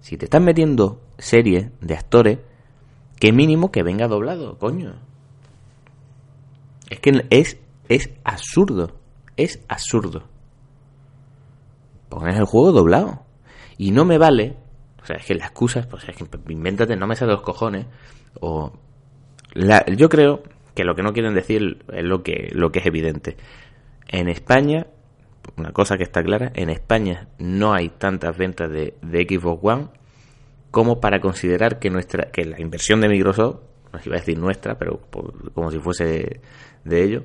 Si 0.01 0.19
te 0.19 0.27
estás 0.27 0.43
metiendo 0.43 1.01
serie 1.19 1.71
de 1.81 1.95
actores 1.95 2.39
qué 3.21 3.33
mínimo 3.33 3.71
que 3.71 3.85
venga 3.85 4.09
doblado 4.09 4.59
coño 4.59 4.95
Es 6.89 6.99
que 6.99 7.25
es, 7.31 7.59
es 7.89 8.11
absurdo. 8.25 8.97
Es 9.37 9.65
absurdo. 9.69 10.25
Pones 12.09 12.37
el 12.37 12.45
juego 12.45 12.73
doblado. 12.73 13.25
Y 13.79 13.93
no 13.93 14.05
me 14.05 14.19
vale. 14.19 14.57
O 15.01 15.07
sea, 15.07 15.17
es 15.17 15.25
que 15.25 15.35
la 15.35 15.47
excusa, 15.47 15.87
pues 15.89 16.09
es 16.09 16.17
que 16.17 16.27
invéntate, 16.49 16.97
no 16.97 17.07
me 17.07 17.15
sale 17.15 17.33
los 17.33 17.43
cojones. 17.43 17.87
O. 18.41 18.73
yo 19.97 20.09
creo 20.09 20.43
que 20.75 20.85
lo 20.85 20.95
que 20.95 21.03
no 21.03 21.13
quieren 21.13 21.35
decir 21.35 21.85
es 21.93 22.05
lo 22.05 22.23
que, 22.23 22.51
lo 22.53 22.71
que 22.73 22.81
es 22.81 22.87
evidente. 22.87 23.37
En 24.09 24.29
España, 24.29 24.87
una 25.57 25.73
cosa 25.73 25.97
que 25.97 26.03
está 26.03 26.23
clara, 26.23 26.51
en 26.55 26.71
España 26.71 27.29
no 27.39 27.73
hay 27.73 27.89
tantas 27.89 28.37
ventas 28.37 28.71
de, 28.71 28.95
de 29.03 29.27
Xbox 29.29 29.61
One 29.63 29.89
como 30.71 31.01
para 31.01 31.21
considerar 31.21 31.79
que 31.79 31.91
nuestra 31.91 32.31
que 32.31 32.45
la 32.45 32.61
inversión 32.61 33.01
de 33.01 33.09
Microsoft, 33.09 33.61
no 33.93 34.01
iba 34.05 34.17
a 34.17 34.21
decir 34.21 34.39
nuestra, 34.39 34.79
pero 34.79 35.01
como 35.55 35.71
si 35.71 35.79
fuese 35.79 36.41
de 36.85 37.03
ello, 37.03 37.25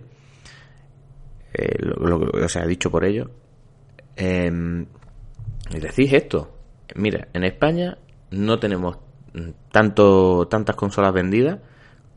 eh, 1.53 1.77
lo, 1.79 2.17
o 2.19 2.49
sea, 2.49 2.65
dicho 2.65 2.89
por 2.89 3.05
ello, 3.05 3.29
eh, 4.15 4.51
decís 5.71 6.13
esto, 6.13 6.55
mira, 6.95 7.27
en 7.33 7.43
España 7.43 7.97
no 8.31 8.59
tenemos 8.59 8.97
tanto 9.71 10.47
tantas 10.47 10.75
consolas 10.75 11.13
vendidas 11.13 11.59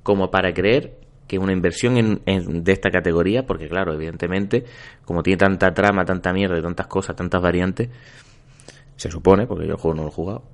como 0.02 0.30
para 0.30 0.52
creer 0.52 0.98
que 1.26 1.38
una 1.38 1.52
inversión 1.52 2.20
en, 2.24 2.64
de 2.64 2.72
esta 2.72 2.90
categoría, 2.90 3.44
porque 3.44 3.68
claro, 3.68 3.92
evidentemente, 3.92 4.64
como 5.04 5.22
tiene 5.22 5.36
tanta 5.36 5.74
trama, 5.74 6.04
tanta 6.04 6.32
mierda 6.32 6.60
tantas 6.62 6.86
cosas, 6.86 7.14
tantas 7.14 7.42
variantes, 7.42 7.90
se 8.96 9.10
supone, 9.10 9.46
porque 9.46 9.66
yo 9.66 9.74
el 9.74 9.78
juego 9.78 9.96
no 9.96 10.02
lo 10.04 10.08
he 10.08 10.12
jugado, 10.12 10.44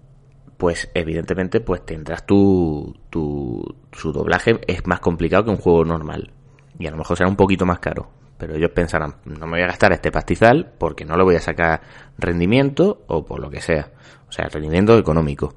pues 0.57 0.91
evidentemente 0.95 1.61
pues 1.61 1.85
tendrás 1.85 2.27
tu, 2.27 2.95
tu 3.11 3.63
su 3.93 4.13
doblaje 4.13 4.61
es 4.67 4.87
más 4.87 5.01
complicado 5.01 5.45
que 5.45 5.51
un 5.51 5.57
juego 5.57 5.85
normal. 5.85 6.33
Y 6.79 6.87
a 6.87 6.91
lo 6.91 6.97
mejor 6.97 7.17
será 7.17 7.29
un 7.29 7.37
poquito 7.37 7.67
más 7.67 7.79
caro. 7.79 8.11
Pero 8.39 8.57
ellos 8.57 8.71
pensarán 8.71 9.17
no 9.25 9.47
me 9.47 9.53
voy 9.53 9.63
a 9.63 9.67
gastar 9.69 9.93
este 9.93 10.11
pastizal 10.11 10.73
porque 10.79 11.05
no 11.05 11.17
le 11.17 11.23
voy 11.23 11.37
a 11.37 11.41
sacar 11.41 11.81
rendimiento 12.19 13.05
o 13.07 13.25
por 13.25 13.41
lo 13.41 13.49
que 13.49 13.61
sea 13.61 13.93
o 14.29 14.33
sea 14.33 14.49
rendimiento 14.49 14.99
económico. 14.99 15.55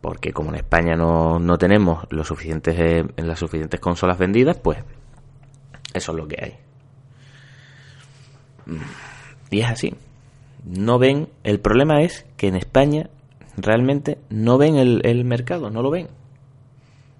Porque 0.00 0.32
como 0.32 0.50
en 0.50 0.56
España 0.56 0.96
no, 0.96 1.38
no 1.38 1.58
tenemos 1.58 2.06
los 2.10 2.28
suficientes 2.28 2.76
eh, 2.78 3.04
las 3.16 3.38
suficientes 3.38 3.78
consolas 3.78 4.18
vendidas 4.18 4.58
pues 4.58 4.78
eso 5.92 6.12
es 6.12 6.18
lo 6.18 6.26
que 6.26 6.36
hay. 6.42 6.58
Y 9.50 9.60
es 9.60 9.68
así. 9.68 9.94
No 10.64 10.98
ven 10.98 11.28
el 11.42 11.60
problema 11.60 12.02
es 12.02 12.26
que 12.36 12.48
en 12.48 12.56
España 12.56 13.10
realmente 13.62 14.18
no 14.30 14.58
ven 14.58 14.76
el, 14.76 15.24
mercado, 15.24 15.70
no 15.70 15.82
lo 15.82 15.90
ven. 15.90 16.08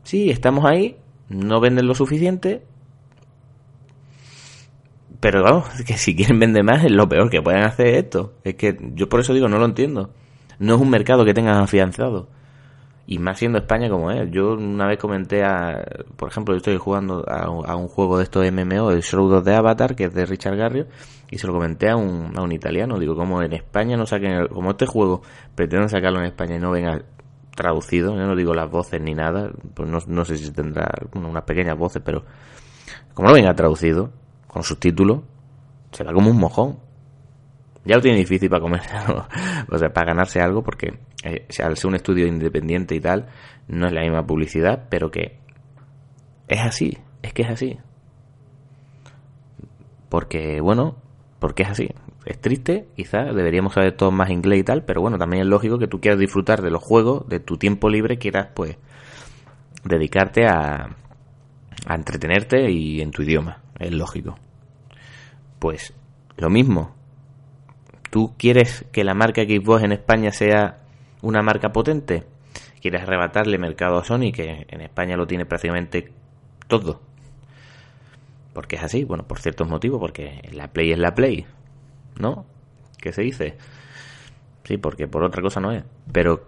Sí, 0.03 0.31
estamos 0.31 0.65
ahí, 0.65 0.97
no 1.29 1.61
venden 1.61 1.87
lo 1.87 1.95
suficiente, 1.95 2.65
pero 5.21 5.43
vamos, 5.43 5.69
que 5.87 5.97
si 5.99 6.17
quieren 6.17 6.39
vender 6.39 6.65
más 6.65 6.85
es 6.85 6.91
lo 6.91 7.09
peor 7.09 7.31
que 7.31 7.43
pueden 7.43 7.63
hacer 7.63 7.89
esto. 7.89 8.35
Es 8.45 8.55
que 8.55 8.77
yo 8.95 9.09
por 9.09 9.21
eso 9.21 9.35
digo, 9.35 9.49
no 9.49 9.59
lo 9.59 9.67
entiendo. 9.67 10.11
No 10.59 10.75
es 10.75 10.81
un 10.81 10.91
mercado 10.91 11.25
que 11.25 11.35
tengan 11.35 11.57
afianzado. 11.57 12.29
Y 13.11 13.19
más 13.19 13.40
siendo 13.40 13.59
España 13.59 13.90
como 13.90 14.12
es. 14.12 14.31
Yo 14.31 14.52
una 14.52 14.87
vez 14.87 14.97
comenté 14.97 15.43
a, 15.43 15.85
por 16.14 16.29
ejemplo, 16.29 16.55
yo 16.55 16.59
estoy 16.59 16.76
jugando 16.76 17.25
a, 17.29 17.75
un 17.75 17.88
juego 17.88 18.17
de 18.17 18.23
estos 18.23 18.49
MMO, 18.52 18.93
el 18.93 19.00
Shroud 19.00 19.43
de 19.43 19.52
Avatar, 19.52 19.97
que 19.97 20.05
es 20.05 20.14
de 20.14 20.25
Richard 20.26 20.57
Garrio, 20.57 20.87
y 21.29 21.37
se 21.37 21.49
lo 21.49 21.52
comenté 21.52 21.90
a 21.90 21.97
un, 21.97 22.33
a 22.38 22.40
un 22.40 22.52
italiano. 22.52 23.00
Digo, 23.00 23.17
como 23.17 23.43
en 23.43 23.52
España 23.52 23.97
no 23.97 24.07
saquen, 24.07 24.47
como 24.47 24.71
este 24.71 24.87
juego 24.87 25.23
pretenden 25.57 25.88
sacarlo 25.88 26.21
en 26.21 26.26
España 26.26 26.55
y 26.55 26.61
no 26.61 26.71
venga 26.71 27.02
traducido, 27.57 28.14
yo 28.14 28.29
no 28.29 28.37
digo 28.37 28.55
las 28.55 28.71
voces 28.71 29.02
ni 29.02 29.12
nada, 29.12 29.50
pues 29.75 29.88
no, 29.88 29.99
no 30.07 30.25
sé 30.25 30.37
si 30.37 30.52
tendrá 30.52 30.88
unas 31.12 31.43
pequeñas 31.43 31.76
voces, 31.76 32.00
pero 32.05 32.23
como 33.12 33.26
no 33.26 33.35
venga 33.35 33.52
traducido, 33.55 34.12
con 34.47 34.62
subtítulos, 34.62 35.23
será 35.90 36.12
como 36.12 36.31
un 36.31 36.38
mojón. 36.38 36.79
Ya 37.85 37.97
lo 37.97 38.02
tiene 38.02 38.19
difícil 38.19 38.49
para 38.49 38.62
comer, 38.62 38.83
o 39.69 39.79
sea, 39.79 39.93
para 39.93 40.12
ganarse 40.12 40.40
algo, 40.40 40.62
porque 40.62 40.97
eh, 41.25 41.47
al 41.62 41.77
ser 41.77 41.89
un 41.89 41.95
estudio 41.95 42.27
independiente 42.27 42.95
y 42.95 43.00
tal, 43.00 43.29
no 43.69 43.87
es 43.87 43.93
la 43.93 44.03
misma 44.03 44.27
publicidad, 44.27 44.87
pero 44.89 45.11
que 45.11 45.39
es 46.49 46.61
así, 46.61 46.99
es 47.23 47.33
que 47.33 47.43
es 47.43 47.50
así. 47.50 47.79
Porque, 50.09 50.61
bueno, 50.61 50.97
porque 51.39 51.62
es 51.62 51.71
así. 51.71 51.89
Es 52.25 52.41
triste, 52.41 52.89
quizás 52.97 53.35
deberíamos 53.35 53.75
saber 53.75 53.97
todo 53.97 54.11
más 54.11 54.31
inglés 54.31 54.61
y 54.61 54.65
tal, 54.65 54.85
pero 54.85 55.00
bueno, 55.00 55.19
también 55.19 55.43
es 55.43 55.49
lógico 55.49 55.79
que 55.79 55.87
tú 55.87 56.00
quieras 56.00 56.21
disfrutar 56.21 56.62
de 56.62 56.71
los 56.71 56.83
juegos, 56.83 57.29
de 57.29 57.41
tu 57.41 57.57
tiempo 57.57 57.89
libre, 57.89 58.19
quieras 58.19 58.49
pues 58.55 58.77
dedicarte 59.85 60.47
a, 60.47 60.97
a 61.87 61.95
entretenerte 61.95 62.71
y 62.71 63.00
en 63.00 63.11
tu 63.11 63.23
idioma, 63.23 63.62
es 63.79 63.93
lógico. 63.93 64.39
Pues 65.59 65.95
lo 66.37 66.50
mismo, 66.50 66.95
tú 68.11 68.35
quieres 68.37 68.85
que 68.93 69.05
la 69.05 69.15
marca 69.15 69.43
Xbox 69.43 69.83
en 69.83 69.93
España 69.93 70.31
sea 70.33 70.81
una 71.23 71.43
marca 71.43 71.73
potente, 71.73 72.25
quieres 72.81 73.03
arrebatarle 73.03 73.59
mercado 73.59 73.99
a 73.99 74.05
Sony, 74.05 74.33
que 74.33 74.67
en 74.69 74.81
España 74.81 75.17
lo 75.17 75.27
tiene 75.27 75.47
prácticamente 75.47 76.12
todo. 76.67 77.00
Porque 78.53 78.77
es 78.77 78.83
así, 78.83 79.05
bueno, 79.05 79.27
por 79.27 79.39
ciertos 79.39 79.69
motivos, 79.69 80.00
porque 80.00 80.49
la 80.53 80.69
Play 80.69 80.93
es 80.93 80.99
la 80.99 81.15
Play, 81.15 81.47
¿no? 82.19 82.47
¿Qué 82.99 83.12
se 83.12 83.23
dice? 83.23 83.57
Sí, 84.65 84.77
porque 84.77 85.09
por 85.09 85.23
otra 85.23 85.43
cosa 85.43 85.61
no 85.61 85.73
es. 85.73 85.85
Pero, 86.12 86.47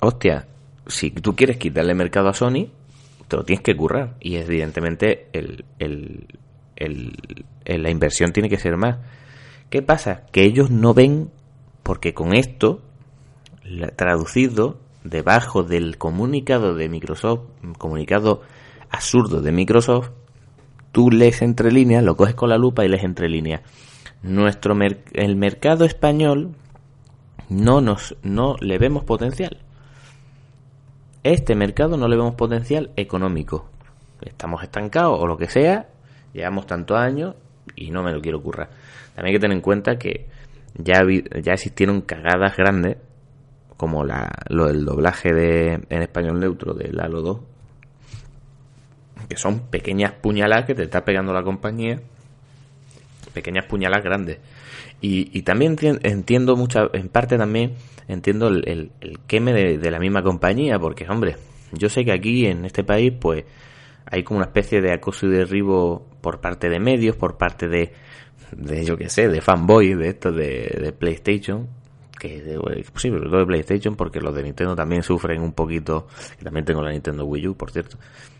hostia, 0.00 0.46
si 0.86 1.10
tú 1.10 1.36
quieres 1.36 1.56
quitarle 1.56 1.94
mercado 1.94 2.28
a 2.28 2.34
Sony, 2.34 2.68
te 3.28 3.36
lo 3.36 3.44
tienes 3.44 3.62
que 3.62 3.76
currar. 3.76 4.16
Y 4.20 4.36
evidentemente 4.36 5.28
el, 5.32 5.64
el, 5.78 6.26
la 7.66 7.90
inversión 7.90 8.32
tiene 8.32 8.48
que 8.48 8.58
ser 8.58 8.76
más. 8.76 8.98
¿Qué 9.70 9.82
pasa? 9.82 10.26
Que 10.32 10.42
ellos 10.42 10.70
no 10.70 10.94
ven, 10.94 11.30
porque 11.82 12.14
con 12.14 12.34
esto, 12.34 12.82
traducido 13.96 14.78
debajo 15.04 15.62
del 15.62 15.98
comunicado 15.98 16.74
de 16.74 16.88
Microsoft, 16.88 17.42
comunicado 17.78 18.42
absurdo 18.90 19.40
de 19.40 19.52
Microsoft, 19.52 20.10
tú 20.92 21.10
lees 21.10 21.42
entre 21.42 21.70
líneas, 21.70 22.02
lo 22.02 22.16
coges 22.16 22.34
con 22.34 22.48
la 22.48 22.58
lupa 22.58 22.84
y 22.84 22.88
lees 22.88 23.04
entre 23.04 23.28
líneas. 23.28 23.62
Nuestro 24.22 24.74
el 25.12 25.36
mercado 25.36 25.84
español 25.84 26.54
no 27.48 27.80
nos 27.80 28.16
no 28.22 28.56
le 28.60 28.78
vemos 28.78 29.04
potencial. 29.04 29.58
Este 31.22 31.54
mercado 31.54 31.96
no 31.96 32.08
le 32.08 32.16
vemos 32.16 32.34
potencial 32.34 32.90
económico. 32.96 33.68
Estamos 34.22 34.62
estancados 34.62 35.18
o 35.20 35.26
lo 35.26 35.36
que 35.36 35.48
sea, 35.48 35.88
llevamos 36.32 36.66
tantos 36.66 36.98
años 36.98 37.34
y 37.76 37.90
no 37.90 38.02
me 38.02 38.12
lo 38.12 38.20
quiero 38.20 38.42
currar. 38.42 38.70
También 39.14 39.26
hay 39.26 39.32
que 39.34 39.40
tener 39.40 39.56
en 39.56 39.62
cuenta 39.62 39.98
que 39.98 40.26
ya, 40.76 41.02
ya 41.42 41.52
existieron 41.52 42.00
cagadas 42.00 42.56
grandes, 42.56 42.96
como 43.84 44.02
la, 44.02 44.32
lo 44.48 44.68
del 44.68 44.86
doblaje 44.86 45.34
de, 45.34 45.74
en 45.90 46.00
español 46.00 46.40
neutro 46.40 46.72
de 46.72 46.90
Lalo 46.90 47.20
2, 47.20 47.40
que 49.28 49.36
son 49.36 49.68
pequeñas 49.68 50.12
puñaladas 50.12 50.64
que 50.64 50.74
te 50.74 50.84
está 50.84 51.04
pegando 51.04 51.34
la 51.34 51.42
compañía, 51.42 52.00
pequeñas 53.34 53.66
puñaladas 53.66 54.02
grandes. 54.02 54.38
Y, 55.02 55.42
también 55.42 55.76
entiendo 56.02 56.56
mucha, 56.56 56.88
en 56.94 57.10
parte 57.10 57.36
también 57.36 57.74
entiendo 58.08 58.48
el, 58.48 58.90
queme 59.26 59.52
de, 59.52 59.90
la 59.90 59.98
misma 59.98 60.22
compañía, 60.22 60.78
porque 60.78 61.06
hombre, 61.06 61.36
yo 61.72 61.90
sé 61.90 62.06
que 62.06 62.12
aquí 62.12 62.46
en 62.46 62.64
este 62.64 62.84
país 62.84 63.12
pues 63.20 63.44
hay 64.06 64.22
como 64.22 64.38
una 64.38 64.46
especie 64.46 64.80
de 64.80 64.94
acoso 64.94 65.26
y 65.26 65.30
derribo 65.30 66.08
por 66.22 66.40
parte 66.40 66.70
de 66.70 66.80
medios, 66.80 67.16
por 67.16 67.36
parte 67.36 67.68
de, 67.68 67.92
de 68.56 68.82
yo 68.86 68.96
que 68.96 69.10
sé, 69.10 69.28
de 69.28 69.42
fanboys 69.42 69.98
de 69.98 70.08
esto 70.08 70.32
de, 70.32 70.74
de 70.82 70.92
PlayStation, 70.92 71.68
que 72.18 72.58
sí, 72.96 73.10
lo 73.10 73.38
de 73.38 73.46
PlayStation 73.46 73.96
porque 73.96 74.20
los 74.20 74.34
de 74.34 74.42
Nintendo 74.42 74.74
también 74.74 75.02
sufren 75.02 75.42
un 75.42 75.52
poquito, 75.52 76.06
que 76.38 76.44
también 76.44 76.64
tengo 76.64 76.82
la 76.82 76.90
Nintendo 76.90 77.24
Wii 77.24 77.48
U, 77.48 77.56
por 77.56 77.70
cierto, 77.70 77.98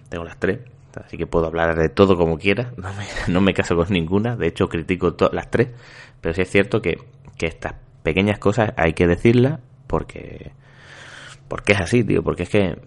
tengo 0.09 0.25
las 0.25 0.39
tres, 0.39 0.61
así 0.95 1.17
que 1.17 1.27
puedo 1.27 1.47
hablar 1.47 1.77
de 1.77 1.89
todo 1.89 2.17
como 2.17 2.39
quiera, 2.39 2.73
no 2.77 2.89
me, 2.95 3.33
no 3.33 3.41
me 3.41 3.55
caso 3.55 3.77
con 3.77 3.89
ninguna, 3.91 4.37
de 4.37 4.49
hecho 4.49 4.69
critico 4.69 5.15
las 5.33 5.51
tres, 5.51 5.69
pero 6.21 6.35
sí 6.35 6.43
es 6.43 6.51
cierto 6.51 6.81
que, 6.81 6.99
que 7.37 7.47
estas 7.47 7.75
pequeñas 8.03 8.39
cosas 8.39 8.73
hay 8.77 8.93
que 8.93 9.07
decirlas 9.07 9.61
porque 9.87 10.53
porque 11.49 11.73
es 11.73 11.81
así, 11.81 12.03
tío, 12.05 12.23
porque 12.23 12.45
es 12.45 12.49
que 12.49 12.79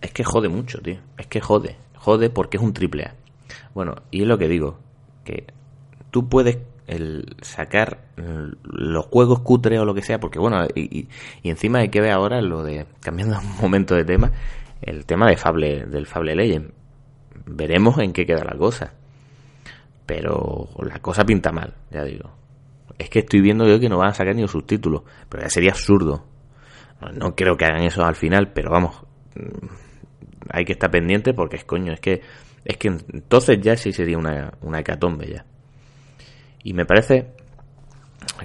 es 0.00 0.12
que 0.12 0.24
jode 0.24 0.48
mucho, 0.48 0.80
tío, 0.80 0.98
es 1.16 1.26
que 1.26 1.40
jode, 1.40 1.76
jode 1.96 2.28
porque 2.28 2.56
es 2.56 2.62
un 2.62 2.72
triple 2.72 3.04
A. 3.04 3.14
Bueno, 3.74 3.94
y 4.10 4.22
es 4.22 4.28
lo 4.28 4.36
que 4.36 4.48
digo, 4.48 4.78
que 5.24 5.46
tú 6.10 6.28
puedes 6.28 6.58
el 6.86 7.36
sacar 7.40 8.06
los 8.16 9.06
juegos 9.06 9.40
cutres 9.40 9.78
o 9.80 9.84
lo 9.84 9.94
que 9.94 10.02
sea, 10.02 10.18
porque 10.20 10.38
bueno, 10.38 10.66
y, 10.74 11.08
y, 11.42 11.50
encima 11.50 11.78
hay 11.78 11.88
que 11.88 12.00
ver 12.00 12.12
ahora 12.12 12.40
lo 12.40 12.62
de, 12.62 12.86
cambiando 13.00 13.38
un 13.40 13.56
momento 13.60 13.94
de 13.94 14.04
tema, 14.04 14.32
el 14.80 15.06
tema 15.06 15.28
de 15.28 15.36
Fable, 15.36 15.86
del 15.86 16.06
Fable 16.06 16.34
Legend. 16.34 16.72
Veremos 17.46 17.98
en 17.98 18.12
qué 18.12 18.26
queda 18.26 18.44
la 18.44 18.56
cosa. 18.56 18.94
Pero 20.06 20.68
la 20.78 20.98
cosa 20.98 21.24
pinta 21.24 21.52
mal, 21.52 21.74
ya 21.90 22.04
digo. 22.04 22.30
Es 22.98 23.08
que 23.08 23.20
estoy 23.20 23.40
viendo 23.40 23.66
yo 23.66 23.80
que 23.80 23.88
no 23.88 23.98
van 23.98 24.10
a 24.10 24.14
sacar 24.14 24.34
ni 24.34 24.42
los 24.42 24.50
subtítulos, 24.50 25.02
pero 25.28 25.42
ya 25.44 25.48
sería 25.48 25.70
absurdo. 25.70 26.24
No, 27.14 27.34
creo 27.34 27.56
que 27.56 27.64
hagan 27.64 27.82
eso 27.82 28.04
al 28.04 28.14
final, 28.14 28.52
pero 28.52 28.70
vamos, 28.70 29.02
hay 30.50 30.64
que 30.64 30.72
estar 30.72 30.90
pendiente 30.90 31.34
porque 31.34 31.56
es 31.56 31.64
coño, 31.64 31.92
es 31.92 32.00
que 32.00 32.20
es 32.64 32.76
que 32.76 32.88
entonces 32.88 33.60
ya 33.60 33.76
sí 33.76 33.92
sería 33.92 34.18
una, 34.18 34.52
una 34.60 34.80
hecatombe 34.80 35.26
ya. 35.26 35.44
Y 36.62 36.74
me 36.74 36.84
parece 36.84 37.34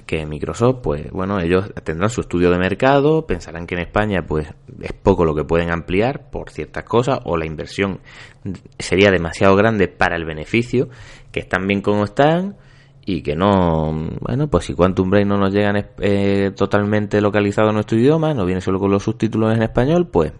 que 0.06 0.26
Microsoft, 0.26 0.80
pues 0.82 1.12
bueno, 1.12 1.40
ellos 1.40 1.72
tendrán 1.84 2.10
su 2.10 2.22
estudio 2.22 2.50
de 2.52 2.58
mercado, 2.58 3.26
pensarán 3.26 3.68
que 3.68 3.76
en 3.76 3.82
España, 3.82 4.26
pues 4.26 4.48
es 4.82 4.94
poco 4.94 5.26
lo 5.26 5.36
que 5.36 5.44
pueden 5.44 5.72
ampliar 5.72 6.30
por 6.30 6.50
ciertas 6.50 6.84
cosas, 6.84 7.20
o 7.26 7.38
la 7.38 7.46
inversión 7.46 8.00
sería 8.78 9.12
demasiado 9.12 9.56
grande 9.56 9.88
para 9.88 10.16
el 10.16 10.26
beneficio, 10.26 10.90
que 11.32 11.40
están 11.40 11.68
bien 11.68 11.82
como 11.82 12.04
están, 12.04 12.58
y 13.06 13.22
que 13.22 13.36
no, 13.36 13.94
bueno, 14.20 14.50
pues 14.50 14.66
si 14.66 14.74
Quantum 14.74 15.10
Break 15.10 15.26
no 15.26 15.38
nos 15.38 15.54
llegan 15.54 15.78
eh, 16.00 16.52
totalmente 16.56 17.22
localizado 17.22 17.70
en 17.70 17.76
nuestro 17.76 17.98
idioma, 17.98 18.34
no 18.34 18.46
viene 18.46 18.62
solo 18.62 18.80
con 18.80 18.92
los 18.92 19.04
subtítulos 19.04 19.56
en 19.56 19.64
español, 19.64 20.10
pues, 20.12 20.34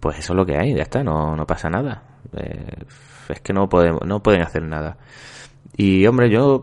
pues 0.00 0.18
eso 0.18 0.32
es 0.32 0.36
lo 0.36 0.46
que 0.46 0.56
hay, 0.56 0.74
ya 0.74 0.82
está, 0.82 1.02
no, 1.02 1.36
no 1.36 1.46
pasa 1.46 1.68
nada. 1.68 2.02
Eh, 2.34 2.84
es 3.28 3.40
que 3.40 3.52
no 3.52 3.68
podemos, 3.68 4.00
no 4.06 4.22
pueden 4.22 4.42
hacer 4.42 4.62
nada. 4.62 4.96
Y 5.76 6.06
hombre, 6.06 6.30
yo 6.30 6.62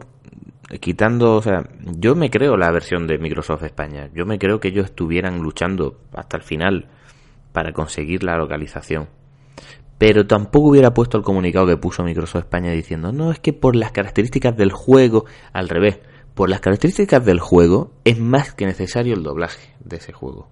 quitando, 0.79 1.35
o 1.35 1.41
sea, 1.41 1.63
yo 1.97 2.15
me 2.15 2.29
creo 2.29 2.57
la 2.57 2.71
versión 2.71 3.07
de 3.07 3.17
Microsoft 3.17 3.63
España. 3.63 4.09
Yo 4.13 4.25
me 4.25 4.37
creo 4.37 4.59
que 4.59 4.67
ellos 4.67 4.85
estuvieran 4.85 5.39
luchando 5.39 5.99
hasta 6.13 6.37
el 6.37 6.43
final 6.43 6.87
para 7.53 7.71
conseguir 7.71 8.23
la 8.23 8.37
localización. 8.37 9.07
Pero 9.97 10.27
tampoco 10.27 10.69
hubiera 10.69 10.93
puesto 10.93 11.17
el 11.17 11.23
comunicado 11.23 11.65
que 11.67 11.77
puso 11.77 12.03
Microsoft 12.03 12.43
España 12.43 12.71
diciendo, 12.71 13.11
no, 13.11 13.31
es 13.31 13.39
que 13.39 13.53
por 13.53 13.75
las 13.75 13.91
características 13.91 14.55
del 14.55 14.71
juego, 14.71 15.25
al 15.53 15.69
revés, 15.69 15.99
por 16.35 16.49
las 16.49 16.59
características 16.59 17.25
del 17.25 17.39
juego 17.39 17.93
es 18.03 18.19
más 18.19 18.53
que 18.53 18.67
necesario 18.67 19.15
el 19.15 19.23
doblaje 19.23 19.73
de 19.79 19.97
ese 19.97 20.13
juego. 20.13 20.49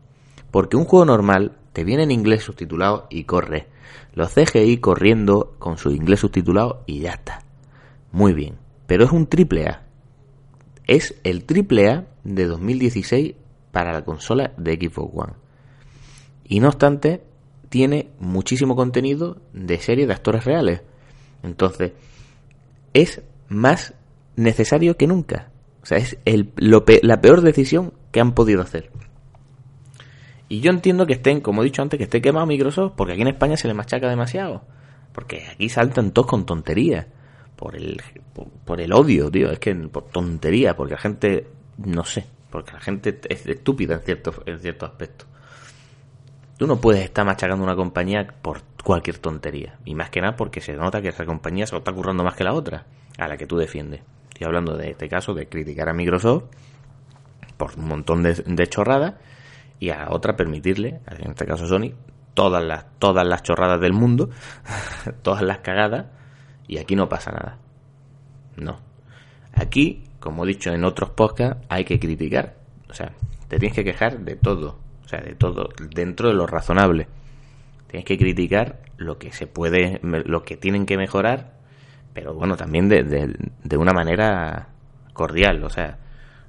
Porque 0.50 0.78
un 0.78 0.86
juego 0.86 1.06
normal 1.06 1.58
te 1.74 1.84
viene 1.84 2.04
en 2.04 2.12
inglés 2.12 2.44
subtitulado 2.44 3.06
y 3.12 3.26
corre. 3.26 3.68
Los 4.14 4.34
CGI 4.34 4.78
corriendo 4.78 5.56
con 5.60 5.78
su 5.78 5.92
inglés 5.92 6.22
subtitulado 6.22 6.82
y 6.88 7.02
ya 7.02 7.12
está. 7.12 7.45
Muy 8.16 8.34
bien. 8.34 8.56
Pero 8.88 9.04
es 9.04 9.12
un 9.12 9.28
triple 9.28 9.68
A 9.68 9.86
es 10.88 11.16
el 11.24 11.46
AAA 11.48 12.06
de 12.24 12.46
2016 12.46 13.36
para 13.72 13.92
la 13.92 14.04
consola 14.04 14.54
de 14.58 14.76
Xbox 14.76 15.12
One. 15.14 15.34
Y 16.46 16.60
no 16.60 16.68
obstante, 16.68 17.24
tiene 17.70 18.12
muchísimo 18.20 18.76
contenido 18.76 19.42
de 19.54 19.80
serie 19.80 20.08
de 20.08 20.14
actores 20.14 20.46
reales. 20.46 20.82
Entonces, 21.44 21.94
es 22.94 23.22
más 23.50 23.94
necesario 24.36 24.96
que 24.96 25.08
nunca. 25.08 25.52
O 25.82 25.86
sea, 25.86 25.98
es 25.98 26.18
el, 26.26 26.52
la 26.56 27.22
peor 27.22 27.42
decisión 27.42 27.94
que 28.12 28.22
han 28.22 28.34
podido 28.34 28.62
hacer. 28.62 28.92
Y 30.48 30.62
yo 30.62 30.72
entiendo 30.72 31.08
que 31.08 31.14
estén, 31.14 31.42
como 31.42 31.62
he 31.62 31.66
dicho 31.66 31.82
antes, 31.82 31.98
que 31.98 32.04
esté 32.04 32.22
quemado 32.22 32.46
Microsoft, 32.46 32.94
porque 32.96 33.14
aquí 33.14 33.24
en 33.24 33.30
España 33.30 33.58
se 33.58 33.68
le 33.68 33.74
machaca 33.74 34.08
demasiado. 34.08 34.64
Porque 35.12 35.44
aquí 35.52 35.70
saltan 35.70 36.12
todos 36.12 36.28
con 36.28 36.46
tonterías 36.46 37.08
por 37.56 37.76
el, 37.76 38.02
por, 38.66 38.82
el 38.82 38.94
odio, 38.94 39.32
tío. 39.32 39.52
Es 39.52 39.60
que 39.60 39.74
por 39.76 40.06
tontería, 40.10 40.76
porque 40.76 40.94
la 40.94 41.00
gente, 41.00 41.48
no 41.78 42.04
sé, 42.04 42.26
porque 42.50 42.74
la 42.74 42.80
gente 42.80 43.20
es 43.30 43.46
estúpida 43.46 43.96
en 43.96 44.02
cierto, 44.02 44.34
en 44.46 44.60
cierto 44.60 44.86
aspecto. 44.86 45.26
Tú 46.58 46.68
no 46.68 46.80
puedes 46.80 47.04
estar 47.04 47.26
machacando 47.26 47.64
una 47.64 47.76
compañía 47.76 48.28
por 48.42 48.62
cualquier 48.84 49.18
tontería. 49.18 49.78
Y 49.84 49.96
más 49.96 50.10
que 50.10 50.22
nada 50.22 50.36
porque 50.36 50.62
se 50.62 50.74
nota 50.74 51.02
que 51.02 51.10
esa 51.10 51.26
compañía 51.26 51.68
se 51.68 51.74
lo 51.74 51.80
está 51.80 51.92
currando 51.92 52.24
más 52.24 52.36
que 52.36 52.44
la 52.44 52.54
otra, 52.54 52.86
a 53.18 53.28
la 53.28 53.36
que 53.36 53.46
tú 53.46 53.58
defiendes. 53.58 54.02
Estoy 54.30 54.48
hablando 54.48 54.78
de 54.78 54.92
este 54.92 55.10
caso 55.10 55.34
de 55.34 55.48
criticar 55.48 55.90
a 55.90 55.94
Microsoft 55.94 56.46
por 57.58 57.78
un 57.78 57.88
montón 57.88 58.24
de, 58.24 58.34
de 58.34 58.68
chorradas 58.68 59.16
y 59.80 59.90
a 59.90 60.08
otra 60.10 60.36
permitirle, 60.36 61.02
en 61.08 61.32
este 61.32 61.46
caso 61.46 61.68
Sony, 61.68 61.92
todas 62.34 62.64
las, 62.64 62.86
todas 63.00 63.26
las 63.26 63.44
chorradas 63.44 63.82
del 63.82 63.94
mundo, 63.94 64.30
todas 65.24 65.42
las 65.42 65.60
cagadas 65.60 66.08
y 66.68 66.78
aquí 66.78 66.96
no 66.96 67.10
pasa 67.10 67.32
nada. 67.32 67.58
No. 68.58 68.80
Aquí, 69.54 70.04
como 70.20 70.44
he 70.44 70.48
dicho 70.48 70.72
en 70.72 70.84
otros 70.84 71.12
podcasts, 71.12 71.66
hay 71.70 71.86
que 71.86 72.00
criticar. 72.00 72.56
O 72.90 72.94
sea, 72.94 73.14
te 73.48 73.60
tienes 73.60 73.76
que 73.76 73.84
quejar 73.84 74.20
de 74.20 74.36
todo. 74.36 74.80
O 75.04 75.08
sea, 75.08 75.22
de 75.22 75.36
todo, 75.36 75.70
dentro 75.94 76.30
de 76.30 76.36
lo 76.36 76.48
razonable. 76.48 77.08
Tienes 77.88 78.06
que 78.06 78.18
criticar 78.18 78.80
lo 78.98 79.18
que 79.18 79.32
se 79.32 79.48
puede, 79.48 80.00
lo 80.02 80.44
que 80.44 80.58
tienen 80.58 80.86
que 80.86 80.98
mejorar, 80.98 81.54
pero 82.14 82.34
bueno, 82.34 82.58
también 82.58 82.90
de, 82.90 83.04
de, 83.04 83.78
una 83.78 83.94
manera 83.94 84.70
cordial. 85.14 85.64
O 85.64 85.70
sea, 85.70 86.00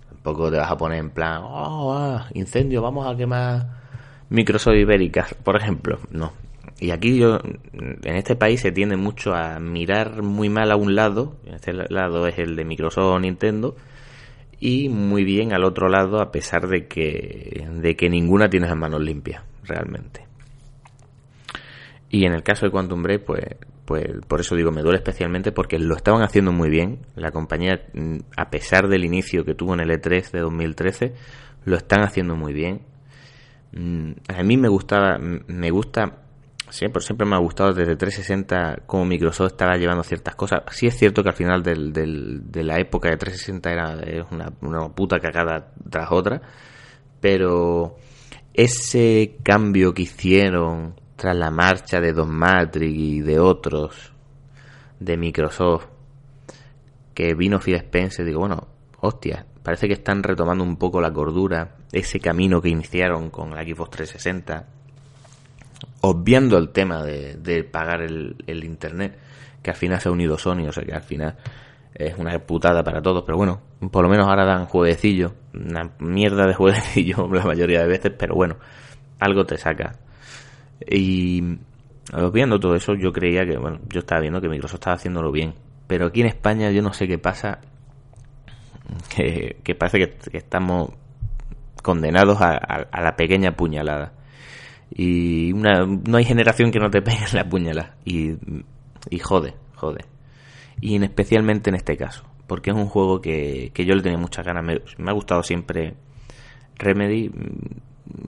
tampoco 0.09 0.51
te 0.51 0.57
vas 0.57 0.71
a 0.71 0.77
poner 0.77 0.99
en 0.99 1.11
plan, 1.11 1.43
oh, 1.45 1.95
ah, 1.97 2.29
incendio, 2.35 2.81
vamos 2.83 3.07
a 3.07 3.17
quemar 3.17 3.67
Microsoft 4.31 4.77
Ibérica, 4.77 5.27
por 5.45 5.57
ejemplo. 5.57 5.99
No, 6.11 6.33
y 6.79 6.91
aquí 6.91 7.19
yo, 7.19 7.39
en 7.73 8.17
este 8.17 8.37
país 8.37 8.61
se 8.61 8.71
tiende 8.71 8.97
mucho 8.97 9.35
a 9.35 9.59
mirar 9.59 10.23
muy 10.23 10.49
mal 10.51 10.71
a 10.71 10.77
un 10.77 10.95
lado, 10.95 11.37
este 11.47 11.73
lado 11.73 12.27
es 12.27 12.39
el 12.39 12.55
de 12.55 12.65
Microsoft 12.65 13.15
o 13.15 13.19
Nintendo, 13.19 13.77
y 14.61 14.89
muy 14.89 15.25
bien 15.25 15.53
al 15.53 15.65
otro 15.65 15.89
lado 15.89 16.21
a 16.21 16.31
pesar 16.31 16.69
de 16.69 16.87
que, 16.87 17.67
de 17.81 17.97
que 17.97 18.11
ninguna 18.11 18.49
tiene 18.49 18.67
las 18.67 18.77
manos 18.77 19.01
limpias, 19.01 19.43
realmente. 19.65 20.27
Y 22.11 22.25
en 22.25 22.35
el 22.35 22.43
caso 22.43 22.67
de 22.67 22.73
Quantum 22.73 23.03
Break, 23.03 23.25
pues, 23.25 23.45
pues 23.85 24.07
por 24.29 24.41
eso 24.41 24.55
digo, 24.55 24.71
me 24.71 24.83
duele 24.83 24.99
especialmente 24.99 25.53
porque 25.53 25.79
lo 25.79 25.97
estaban 25.97 26.23
haciendo 26.23 26.53
muy 26.53 26.71
bien. 26.71 27.01
La 27.15 27.31
compañía, 27.31 27.83
a 28.37 28.51
pesar 28.51 28.89
del 28.89 29.05
inicio 29.05 29.45
que 29.45 29.55
tuvo 29.55 29.75
en 29.75 29.81
el 29.81 29.91
E3 29.91 30.31
de 30.31 30.41
2013, 30.41 31.15
lo 31.65 31.77
están 31.77 32.03
haciendo 32.03 32.37
muy 32.37 32.53
bien. 32.53 32.83
Mm, 33.73 34.13
a 34.29 34.43
mí 34.43 34.57
me 34.57 34.69
gustaba, 34.69 35.19
me 35.19 35.71
gusta 35.71 36.26
siempre, 36.71 37.03
siempre 37.03 37.27
me 37.27 37.37
ha 37.37 37.39
gustado 37.39 37.73
desde 37.73 37.97
360 37.97 38.83
como 38.87 39.05
Microsoft 39.05 39.53
estaba 39.53 39.77
llevando 39.77 40.03
ciertas 40.03 40.35
cosas. 40.35 40.63
Sí 40.71 40.87
es 40.87 40.97
cierto 40.97 41.23
que 41.23 41.31
al 41.31 41.35
final 41.35 41.63
del, 41.63 41.93
de 41.93 42.65
la 42.65 42.79
época 42.79 43.09
de 43.11 43.17
360 43.17 43.71
era, 43.71 44.27
una, 44.31 44.53
una, 44.61 44.89
puta 44.89 45.19
cagada 45.21 45.73
tras 45.89 46.11
otra, 46.11 46.43
pero 47.21 47.97
ese 48.55 49.37
cambio 49.43 49.95
que 49.95 50.03
hicieron 50.03 51.01
tras 51.17 51.37
la 51.37 51.51
marcha 51.51 52.01
de 52.01 52.13
Don 52.13 52.35
Matrix 52.35 52.95
y 52.95 53.21
de 53.21 53.39
otros 53.39 54.13
de 55.01 55.17
Microsoft, 55.17 55.87
que 57.15 57.35
vino 57.35 57.61
Phil 57.61 57.77
Spencer, 57.77 58.25
digo, 58.25 58.41
bueno, 58.41 58.69
hostia, 59.01 59.47
parece 59.63 59.87
que 59.87 59.95
están 59.95 60.23
retomando 60.23 60.65
un 60.65 60.77
poco 60.77 61.01
la 61.01 61.13
cordura, 61.13 61.77
ese 61.93 62.21
camino 62.21 62.61
que 62.61 62.69
iniciaron 62.69 63.31
con 63.31 63.55
la 63.55 63.63
Xbox 63.63 63.91
360 63.91 64.76
obviando 66.01 66.59
el 66.59 66.71
tema 66.71 67.03
de, 67.03 67.65
pagar 67.65 68.03
el, 68.03 68.65
internet, 68.65 69.19
que 69.63 69.71
al 69.71 69.77
final 69.77 70.01
se 70.01 70.09
ha 70.09 70.13
unido 70.13 70.39
Sony, 70.39 70.69
o 70.69 70.73
sea 70.73 70.85
que 70.85 70.95
al 70.95 71.03
final 71.03 71.37
es 71.95 72.17
una 72.19 72.39
putada 72.39 72.83
para 72.85 73.01
todos, 73.01 73.25
pero 73.25 73.39
bueno, 73.39 73.61
por 73.91 74.05
lo 74.05 74.11
menos 74.11 74.29
ahora 74.29 74.45
dan 74.45 74.67
jueguecillo, 74.67 75.35
una 75.55 75.91
mierda 75.99 76.47
de 76.47 76.55
jueguecillo 76.55 77.29
la 77.33 77.45
mayoría 77.45 77.81
de 77.81 77.89
veces, 77.89 78.13
pero 78.17 78.35
bueno, 78.35 78.57
algo 79.19 79.45
te 79.45 79.57
saca. 79.57 79.95
Y 80.89 81.43
obviando 82.13 82.61
todo 82.61 82.75
eso, 82.75 82.95
yo 82.95 83.13
creía 83.13 83.47
que, 83.47 83.57
bueno, 83.57 83.81
yo 83.89 84.01
estaba 84.01 84.21
viendo 84.21 84.41
que 84.41 84.49
Microsoft 84.49 84.81
estaba 84.81 84.97
haciéndolo 84.97 85.33
bien, 85.33 85.55
pero 85.87 86.07
aquí 86.07 86.21
en 86.21 86.27
España 86.27 86.71
yo 86.71 86.83
no 86.83 86.93
sé 86.93 87.09
qué 87.09 87.19
pasa, 87.19 87.61
que, 89.17 89.75
parece 89.77 89.99
que, 89.99 90.37
estamos 90.37 90.91
condenados 91.83 92.39
a 92.41 93.01
la 93.01 93.17
pequeña 93.17 93.53
puñalada 93.53 94.13
y 94.91 95.53
una, 95.53 95.85
no 95.87 96.17
hay 96.17 96.25
generación 96.25 96.71
que 96.71 96.79
no 96.79 96.91
te 96.91 97.03
pegue 97.03 97.25
la 97.33 97.49
puñalada. 97.49 97.97
Y, 98.05 98.35
y 99.11 99.19
jode, 99.19 99.55
jode. 99.75 100.05
Y 100.81 100.97
en, 100.97 101.05
especialmente 101.05 101.71
en 101.71 101.77
este 101.77 101.97
caso. 101.97 102.25
Porque 102.47 102.71
es 102.71 102.77
un 102.77 102.87
juego 102.87 103.21
que, 103.21 103.73
que 103.75 103.85
yo 103.85 103.95
le 103.95 104.03
tenía 104.03 104.19
muchas 104.19 104.45
ganas. 104.45 104.65
Me, 104.65 104.81
me, 104.99 105.11
ha 105.11 105.15
gustado 105.15 105.43
siempre 105.43 105.95
Remedy. 106.77 107.31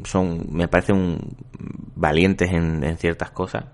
Son, 0.04 0.46
me 0.50 0.66
parecen 0.68 1.18
valientes 1.94 2.50
en, 2.50 2.82
en 2.82 2.96
ciertas 2.98 3.30
cosas 3.30 3.64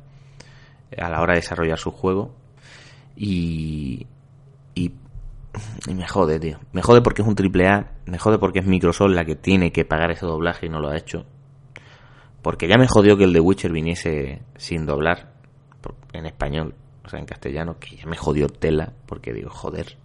a 0.97 1.09
la 1.09 1.21
hora 1.21 1.33
de 1.33 1.41
desarrollar 1.41 1.79
su 1.79 1.91
juego. 1.91 2.35
Y, 3.17 4.07
y, 4.75 4.93
y, 5.89 5.95
me 5.95 6.07
jode, 6.07 6.39
tío. 6.39 6.59
Me 6.73 6.83
jode 6.83 7.01
porque 7.01 7.23
es 7.23 7.29
un 7.29 7.35
triple 7.35 7.69
A. 7.69 7.93
Me 8.07 8.19
jode 8.19 8.39
porque 8.39 8.59
es 8.59 8.67
Microsoft 8.67 9.11
la 9.11 9.25
que 9.25 9.37
tiene 9.37 9.73
que 9.73 9.85
pagar 9.85 10.11
ese 10.11 10.27
doblaje 10.27 10.67
y 10.67 10.69
no 10.69 10.81
lo 10.81 10.91
ha 10.91 10.97
hecho. 10.97 11.25
Porque 12.45 12.69
ya 12.69 12.77
me 12.77 12.87
jodió 12.87 13.17
que 13.17 13.25
el 13.25 13.33
de 13.33 13.41
Witcher 13.41 13.73
viniese 13.73 14.43
sin 14.59 14.85
doblar 14.85 15.33
en 16.13 16.27
español, 16.27 16.75
o 17.03 17.09
sea, 17.09 17.19
en 17.19 17.25
castellano, 17.25 17.79
que 17.81 17.97
ya 17.97 18.05
me 18.05 18.19
jodió 18.19 18.49
tela, 18.49 18.93
porque 19.07 19.33
digo, 19.33 19.49
joder. 19.49 19.97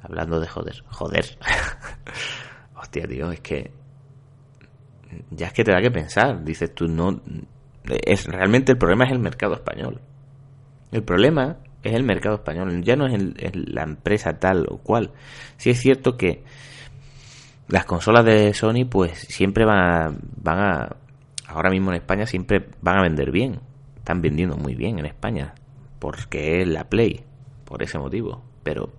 Hablando 0.00 0.40
de 0.40 0.48
joder, 0.48 0.82
joder. 0.88 1.36
Hostia, 2.74 3.06
tío, 3.06 3.30
es 3.30 3.40
que. 3.40 3.70
Ya 5.30 5.48
es 5.48 5.52
que 5.52 5.62
te 5.62 5.72
da 5.72 5.82
que 5.82 5.90
pensar. 5.90 6.42
Dices 6.42 6.74
tú, 6.74 6.88
no. 6.88 7.20
Es, 7.84 8.24
realmente 8.24 8.72
el 8.72 8.78
problema 8.78 9.04
es 9.04 9.12
el 9.12 9.18
mercado 9.18 9.56
español. 9.56 10.00
El 10.90 11.02
problema 11.02 11.58
es 11.82 11.92
el 11.92 12.02
mercado 12.02 12.36
español, 12.36 12.82
ya 12.82 12.96
no 12.96 13.08
es, 13.08 13.14
la 13.52 13.82
empresa 13.82 14.38
tal 14.38 14.64
o 14.70 14.78
cual. 14.78 15.12
Sí 15.58 15.68
es 15.68 15.78
cierto 15.80 16.16
que 16.16 16.44
las 17.68 17.84
consolas 17.84 18.24
de 18.24 18.54
Sony, 18.54 18.86
pues 18.90 19.18
siempre 19.18 19.66
van 19.66 20.18
van 20.42 20.58
a 20.60 20.96
ahora 21.48 21.70
mismo 21.70 21.90
en 21.90 21.96
España 21.96 22.26
siempre 22.26 22.68
van 22.80 22.98
a 22.98 23.02
vender 23.02 23.30
bien. 23.30 23.60
Están 23.96 24.20
vendiendo 24.20 24.56
muy 24.56 24.74
bien 24.74 24.98
en 24.98 25.06
España. 25.06 25.54
Porque 25.98 26.62
es 26.62 26.68
la 26.68 26.88
Play. 26.88 27.24
Por 27.64 27.82
ese 27.82 27.98
motivo. 27.98 28.42
Pero 28.62 28.92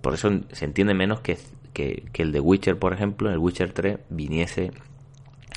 por 0.00 0.14
eso 0.14 0.28
se 0.50 0.64
entiende 0.64 0.94
menos 0.94 1.20
que, 1.20 1.38
que, 1.72 2.04
el 2.14 2.32
de 2.32 2.40
Witcher, 2.40 2.78
por 2.78 2.92
ejemplo, 2.92 3.30
el 3.30 3.38
Witcher 3.38 3.72
3 3.72 3.98
viniese 4.10 4.72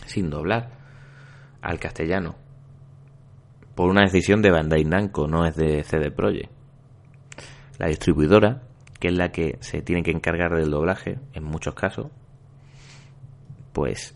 sin 0.06 0.30
doblar 0.30 0.70
al 1.62 1.80
castellano. 1.80 2.36
Por 3.74 3.90
una 3.90 4.04
decisión 4.04 4.42
de 4.42 4.52
Bandai 4.52 4.86
Namco, 4.86 5.28
no 5.28 5.46
es 5.46 5.56
de 5.56 5.84
CD 5.84 6.12
Projekt. 6.12 6.52
La 7.78 7.88
distribuidora, 7.88 8.64
que 9.00 9.10
es 9.10 9.18
la 9.18 9.32
que 9.32 9.58
se 9.60 9.82
tiene 9.82 10.04
que 10.04 10.12
encargar 10.12 10.56
del 10.56 10.72
doblaje, 10.72 11.20
en 11.34 11.44
muchos 11.44 11.74
casos, 11.74 12.08
pues 13.74 14.16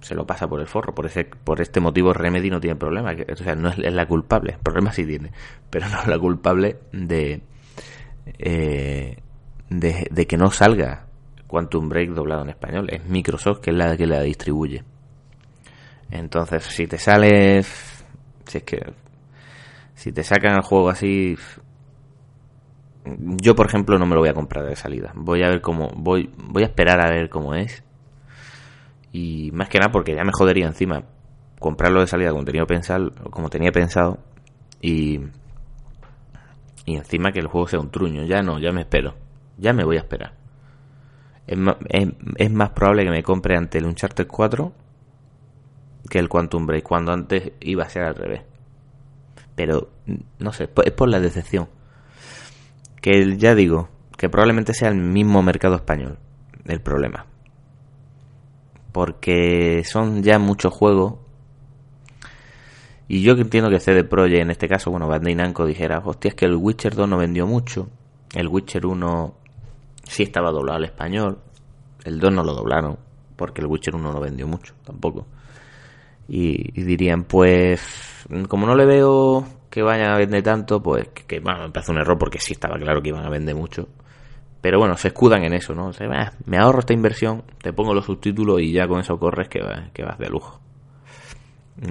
se 0.00 0.14
lo 0.14 0.26
pasa 0.26 0.48
por 0.48 0.60
el 0.60 0.66
forro. 0.66 0.94
Por 0.94 1.06
ese, 1.06 1.24
por 1.24 1.60
este 1.60 1.80
motivo 1.80 2.12
Remedy 2.12 2.50
no 2.50 2.60
tiene 2.60 2.76
problema. 2.76 3.14
O 3.32 3.36
sea, 3.36 3.54
no 3.54 3.70
es, 3.70 3.78
la 3.78 4.06
culpable. 4.06 4.56
Problema 4.62 4.92
sí 4.92 5.06
tiene. 5.06 5.32
Pero 5.70 5.88
no 5.88 6.00
es 6.00 6.06
la 6.06 6.18
culpable 6.18 6.78
de, 6.92 7.42
eh, 8.38 9.16
de, 9.68 10.08
de, 10.10 10.26
que 10.26 10.36
no 10.36 10.50
salga 10.50 11.06
Quantum 11.46 11.88
Break 11.88 12.10
doblado 12.10 12.42
en 12.42 12.50
español. 12.50 12.88
Es 12.90 13.04
Microsoft 13.04 13.60
que 13.60 13.70
es 13.70 13.76
la 13.76 13.96
que 13.96 14.06
la 14.06 14.22
distribuye. 14.22 14.84
Entonces, 16.10 16.64
si 16.64 16.86
te 16.86 16.98
sale... 16.98 17.62
Si 17.62 18.58
es 18.58 18.64
que... 18.64 18.80
Si 19.94 20.12
te 20.12 20.22
sacan 20.22 20.56
el 20.56 20.62
juego 20.62 20.90
así... 20.90 21.36
Yo, 23.40 23.54
por 23.54 23.66
ejemplo, 23.66 23.98
no 23.98 24.06
me 24.06 24.14
lo 24.14 24.20
voy 24.20 24.28
a 24.28 24.34
comprar 24.34 24.66
de 24.66 24.76
salida. 24.76 25.12
Voy 25.14 25.42
a 25.42 25.48
ver 25.48 25.60
cómo... 25.60 25.90
Voy, 25.96 26.30
voy 26.36 26.62
a 26.62 26.66
esperar 26.66 27.00
a 27.00 27.10
ver 27.10 27.28
cómo 27.28 27.54
es 27.54 27.82
y 29.12 29.50
más 29.52 29.68
que 29.68 29.78
nada 29.78 29.90
porque 29.90 30.14
ya 30.14 30.24
me 30.24 30.32
jodería 30.32 30.66
encima 30.66 31.04
comprarlo 31.58 32.00
de 32.00 32.06
salida 32.06 32.30
como 32.30 32.44
tenía 32.44 32.64
pensado, 32.66 33.12
como 33.30 33.48
tenía 33.50 33.72
pensado 33.72 34.18
y 34.80 35.20
y 36.88 36.96
encima 36.96 37.32
que 37.32 37.40
el 37.40 37.48
juego 37.48 37.68
sea 37.68 37.80
un 37.80 37.90
truño. 37.90 38.24
Ya 38.24 38.40
no, 38.40 38.58
ya 38.58 38.72
me 38.72 38.80
espero. 38.80 39.14
Ya 39.58 39.74
me 39.74 39.84
voy 39.84 39.96
a 39.96 40.00
esperar. 40.00 40.32
Es 41.46 41.58
más, 41.58 41.76
es, 41.90 42.50
más 42.50 42.70
probable 42.70 43.04
que 43.04 43.10
me 43.10 43.22
compre 43.22 43.58
ante 43.58 43.76
el 43.76 43.84
Uncharted 43.84 44.26
4 44.26 44.72
que 46.08 46.18
el 46.18 46.30
Quantum 46.30 46.64
Break, 46.64 46.84
cuando 46.84 47.12
antes 47.12 47.52
iba 47.60 47.84
a 47.84 47.90
ser 47.90 48.04
al 48.04 48.14
revés. 48.14 48.40
Pero, 49.54 49.90
no 50.38 50.52
sé, 50.54 50.70
es 50.82 50.92
por 50.92 51.10
la 51.10 51.20
decepción. 51.20 51.68
Que 53.02 53.36
ya 53.36 53.54
digo, 53.54 53.90
que 54.16 54.30
probablemente 54.30 54.72
sea 54.72 54.88
el 54.88 54.96
mismo 54.96 55.42
mercado 55.42 55.74
español 55.74 56.18
el 56.64 56.80
problema 56.80 57.26
porque 58.92 59.82
son 59.84 60.22
ya 60.22 60.38
muchos 60.38 60.72
juegos. 60.72 61.14
Y 63.08 63.22
yo 63.22 63.32
entiendo 63.32 63.70
que 63.70 63.80
CD 63.80 64.04
Projekt, 64.04 64.42
en 64.42 64.50
este 64.50 64.68
caso, 64.68 64.90
bueno, 64.90 65.08
Bandai 65.08 65.34
Namco 65.34 65.64
dijera, 65.64 66.02
hostia, 66.04 66.30
es 66.30 66.34
que 66.34 66.44
el 66.44 66.56
Witcher 66.56 66.94
2 66.94 67.08
no 67.08 67.16
vendió 67.16 67.46
mucho, 67.46 67.88
el 68.34 68.48
Witcher 68.48 68.84
1 68.84 69.34
sí 70.04 70.24
estaba 70.24 70.50
doblado 70.50 70.76
al 70.76 70.84
español, 70.84 71.38
el 72.04 72.20
2 72.20 72.32
no 72.32 72.44
lo 72.44 72.54
doblaron, 72.54 72.98
porque 73.36 73.62
el 73.62 73.66
Witcher 73.66 73.94
1 73.94 74.12
no 74.12 74.20
vendió 74.20 74.46
mucho, 74.46 74.74
tampoco. 74.84 75.26
Y, 76.28 76.82
dirían, 76.82 77.24
pues, 77.24 78.26
como 78.48 78.66
no 78.66 78.74
le 78.74 78.84
veo 78.84 79.46
que 79.70 79.80
vayan 79.80 80.10
a 80.10 80.18
vender 80.18 80.42
tanto, 80.42 80.82
pues, 80.82 81.08
que, 81.08 81.24
que 81.24 81.40
bueno, 81.40 81.60
me 81.62 81.70
parece 81.70 81.92
un 81.92 81.98
error 81.98 82.18
porque 82.18 82.38
sí 82.38 82.52
estaba 82.52 82.78
claro 82.78 83.00
que 83.00 83.08
iban 83.08 83.24
a 83.24 83.30
vender 83.30 83.54
mucho. 83.54 83.88
Pero 84.60 84.78
bueno, 84.78 84.96
se 84.96 85.08
escudan 85.08 85.44
en 85.44 85.54
eso, 85.54 85.74
¿no? 85.74 85.88
O 85.88 85.92
sea, 85.92 86.32
me 86.46 86.58
ahorro 86.58 86.80
esta 86.80 86.92
inversión, 86.92 87.44
te 87.62 87.72
pongo 87.72 87.94
los 87.94 88.06
subtítulos 88.06 88.60
y 88.60 88.72
ya 88.72 88.88
con 88.88 89.00
eso 89.00 89.18
corres 89.18 89.48
que, 89.48 89.60
que 89.92 90.02
vas 90.02 90.18
de 90.18 90.28
lujo. 90.28 90.60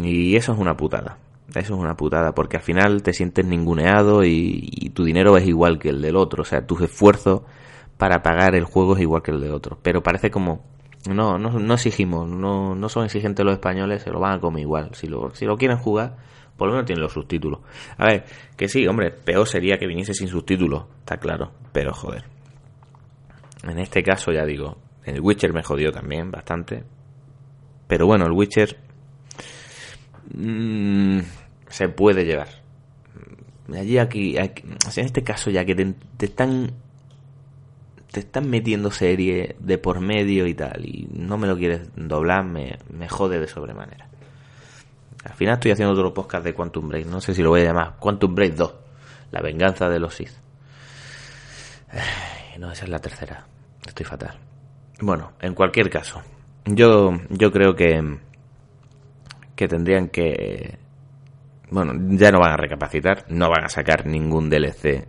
Y 0.01 0.35
eso 0.35 0.53
es 0.53 0.59
una 0.59 0.75
putada. 0.75 1.17
Eso 1.49 1.75
es 1.75 1.79
una 1.79 1.95
putada, 1.95 2.33
porque 2.33 2.57
al 2.57 2.63
final 2.63 3.03
te 3.03 3.13
sientes 3.13 3.45
ninguneado 3.45 4.23
y, 4.25 4.91
tu 4.93 5.05
dinero 5.05 5.37
es 5.37 5.47
igual 5.47 5.79
que 5.79 5.89
el 5.89 6.01
del 6.01 6.17
otro. 6.17 6.41
O 6.41 6.45
sea, 6.45 6.65
tus 6.65 6.81
esfuerzos 6.81 7.41
para 7.97 8.21
pagar 8.21 8.55
el 8.55 8.65
juego 8.65 8.95
es 8.95 9.01
igual 9.01 9.21
que 9.21 9.31
el 9.31 9.39
del 9.39 9.53
otro. 9.53 9.77
Pero 9.81 10.03
parece 10.03 10.29
como. 10.29 10.65
No, 11.09 11.37
no, 11.37 11.51
no 11.51 11.73
exigimos, 11.73 12.27
no, 12.27 12.75
no 12.75 12.89
son 12.89 13.05
exigentes 13.05 13.45
los 13.45 13.53
españoles, 13.53 14.01
se 14.01 14.09
lo 14.09 14.19
van 14.19 14.33
a 14.33 14.39
comer 14.41 14.61
igual. 14.61 14.89
Si 14.93 15.07
lo, 15.07 15.33
si 15.33 15.45
lo 15.45 15.55
quieren 15.55 15.77
jugar, 15.77 16.17
por 16.57 16.67
lo 16.67 16.73
menos 16.73 16.85
tienen 16.85 17.01
los 17.01 17.13
subtítulos. 17.13 17.61
A 17.97 18.07
ver, 18.07 18.25
que 18.57 18.67
sí, 18.67 18.85
hombre, 18.87 19.11
peor 19.11 19.47
sería 19.47 19.77
que 19.77 19.87
viniese 19.87 20.13
sin 20.13 20.27
subtítulos, 20.27 20.83
está 20.99 21.15
claro. 21.15 21.51
Pero 21.71 21.93
joder, 21.93 22.25
en 23.63 23.79
este 23.79 24.03
caso, 24.03 24.31
ya 24.31 24.45
digo, 24.45 24.77
el 25.03 25.21
Witcher 25.21 25.53
me 25.53 25.63
jodió 25.63 25.91
también 25.91 26.31
bastante. 26.31 26.83
Pero 27.87 28.05
bueno, 28.05 28.25
el 28.25 28.33
Witcher 28.33 28.77
mmm, 30.33 31.19
se 31.69 31.89
puede 31.89 32.25
llevar. 32.25 32.49
Allí 33.73 33.97
aquí, 33.97 34.37
en 34.37 34.77
este 34.95 35.23
caso 35.23 35.49
ya 35.49 35.65
que 35.65 35.75
te, 35.75 35.93
están 36.25 36.71
te 38.11 38.21
están 38.21 38.49
metiendo 38.49 38.91
serie 38.91 39.57
de 39.59 39.77
por 39.77 39.99
medio 39.99 40.47
y 40.47 40.53
tal 40.53 40.85
y 40.85 41.09
no 41.11 41.37
me 41.37 41.47
lo 41.47 41.57
quieres 41.57 41.89
doblar, 41.95 42.45
me, 42.45 42.77
me 42.89 43.09
jode 43.09 43.39
de 43.39 43.47
sobremanera. 43.47 44.07
Al 45.25 45.33
final 45.33 45.55
estoy 45.55 45.71
haciendo 45.71 45.93
otro 45.93 46.13
podcast 46.13 46.45
de 46.45 46.53
Quantum 46.53 46.87
Break, 46.87 47.07
no 47.07 47.19
sé 47.19 47.33
si 47.33 47.41
lo 47.43 47.49
voy 47.49 47.61
a 47.61 47.65
llamar 47.65 47.97
Quantum 47.99 48.33
Break 48.33 48.55
2, 48.55 48.73
la 49.31 49.41
venganza 49.41 49.89
de 49.89 49.99
los 49.99 50.15
Sith. 50.15 50.31
No, 52.57 52.71
esa 52.71 52.85
es 52.85 52.89
la 52.89 52.99
tercera. 52.99 53.45
Estoy 53.85 54.05
fatal. 54.05 54.37
Bueno, 54.99 55.33
en 55.41 55.53
cualquier 55.53 55.89
caso, 55.89 56.21
yo, 56.65 57.11
yo 57.29 57.51
creo 57.51 57.75
que, 57.75 58.17
que 59.55 59.67
tendrían 59.67 60.09
que... 60.09 60.77
Bueno, 61.69 61.93
ya 62.17 62.31
no 62.31 62.39
van 62.39 62.53
a 62.53 62.57
recapacitar, 62.57 63.25
no 63.29 63.49
van 63.49 63.65
a 63.65 63.69
sacar 63.69 64.05
ningún 64.05 64.49
DLC 64.49 65.05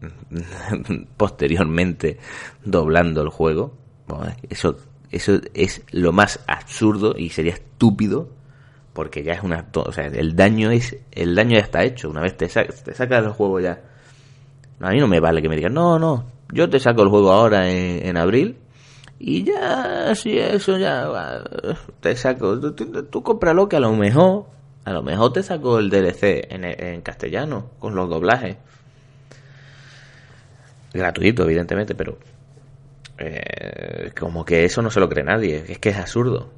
posteriormente 1.16 2.18
doblando 2.64 3.22
el 3.22 3.28
juego. 3.28 3.76
eso, 4.48 4.76
eso 5.10 5.40
es 5.54 5.82
lo 5.92 6.12
más 6.12 6.40
absurdo 6.46 7.14
y 7.16 7.30
sería 7.30 7.54
estúpido 7.54 8.28
porque 8.92 9.22
ya 9.22 9.34
es 9.34 9.42
una... 9.42 9.66
O 9.74 9.92
sea, 9.92 10.06
el 10.06 10.34
daño 10.34 10.70
es... 10.70 10.96
El 11.12 11.34
daño 11.34 11.56
ya 11.56 11.64
está 11.64 11.84
hecho. 11.84 12.10
Una 12.10 12.22
vez 12.22 12.36
te, 12.36 12.48
te 12.48 12.94
sacas 12.94 13.22
del 13.22 13.32
juego 13.32 13.60
ya... 13.60 13.80
A 14.80 14.90
mí 14.90 14.98
no 14.98 15.06
me 15.06 15.20
vale 15.20 15.42
que 15.42 15.48
me 15.48 15.56
digan, 15.56 15.74
no, 15.74 15.98
no, 15.98 16.24
yo 16.52 16.68
te 16.68 16.80
saco 16.80 17.02
el 17.02 17.08
juego 17.08 17.32
ahora 17.32 17.68
en, 17.70 18.16
abril 18.16 18.58
y 19.18 19.44
ya, 19.44 20.14
si 20.14 20.38
eso 20.38 20.78
ya, 20.78 21.44
te 22.00 22.16
saco. 22.16 22.58
Tú, 22.58 23.04
tú, 23.04 23.22
cómpralo 23.22 23.68
que 23.68 23.76
a 23.76 23.80
lo 23.80 23.92
mejor, 23.92 24.46
a 24.84 24.92
lo 24.92 25.02
mejor 25.02 25.32
te 25.32 25.42
saco 25.42 25.78
el 25.78 25.90
DLC 25.90 26.46
en, 26.50 27.02
castellano, 27.02 27.70
con 27.78 27.94
los 27.94 28.08
doblajes. 28.08 28.56
Gratuito, 30.92 31.44
evidentemente, 31.44 31.94
pero 31.94 32.18
eh, 33.18 34.10
como 34.18 34.44
que 34.44 34.64
eso 34.64 34.82
no 34.82 34.90
se 34.90 34.98
lo 34.98 35.08
cree 35.08 35.22
nadie, 35.22 35.64
es 35.68 35.78
que 35.78 35.90
es 35.90 35.98
absurdo. 35.98 36.50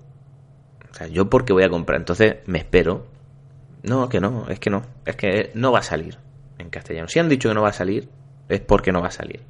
O 0.91 0.95
sea, 0.95 1.09
yo 1.09 1.29
porque 1.29 1.53
voy 1.53 1.65
a 1.65 1.69
comprar, 1.69 1.99
entonces 1.99 2.37
me 2.47 2.59
espero. 2.59 3.07
No, 3.83 4.09
que 4.09 4.21
no, 4.21 4.49
es 4.49 4.61
que 4.61 4.71
no, 4.71 4.83
es 5.05 5.17
que 5.17 5.51
no 5.55 5.73
va 5.73 5.81
a 5.81 5.83
salir 5.83 6.17
en 6.59 6.71
castellano. 6.71 7.09
Si 7.09 7.19
han 7.19 7.29
dicho 7.29 7.49
que 7.49 7.55
no 7.55 7.63
va 7.63 7.71
a 7.71 7.73
salir, 7.73 8.09
es 8.49 8.61
porque 8.61 8.93
no 8.93 9.01
va 9.01 9.09
a 9.09 9.11
salir. 9.13 9.41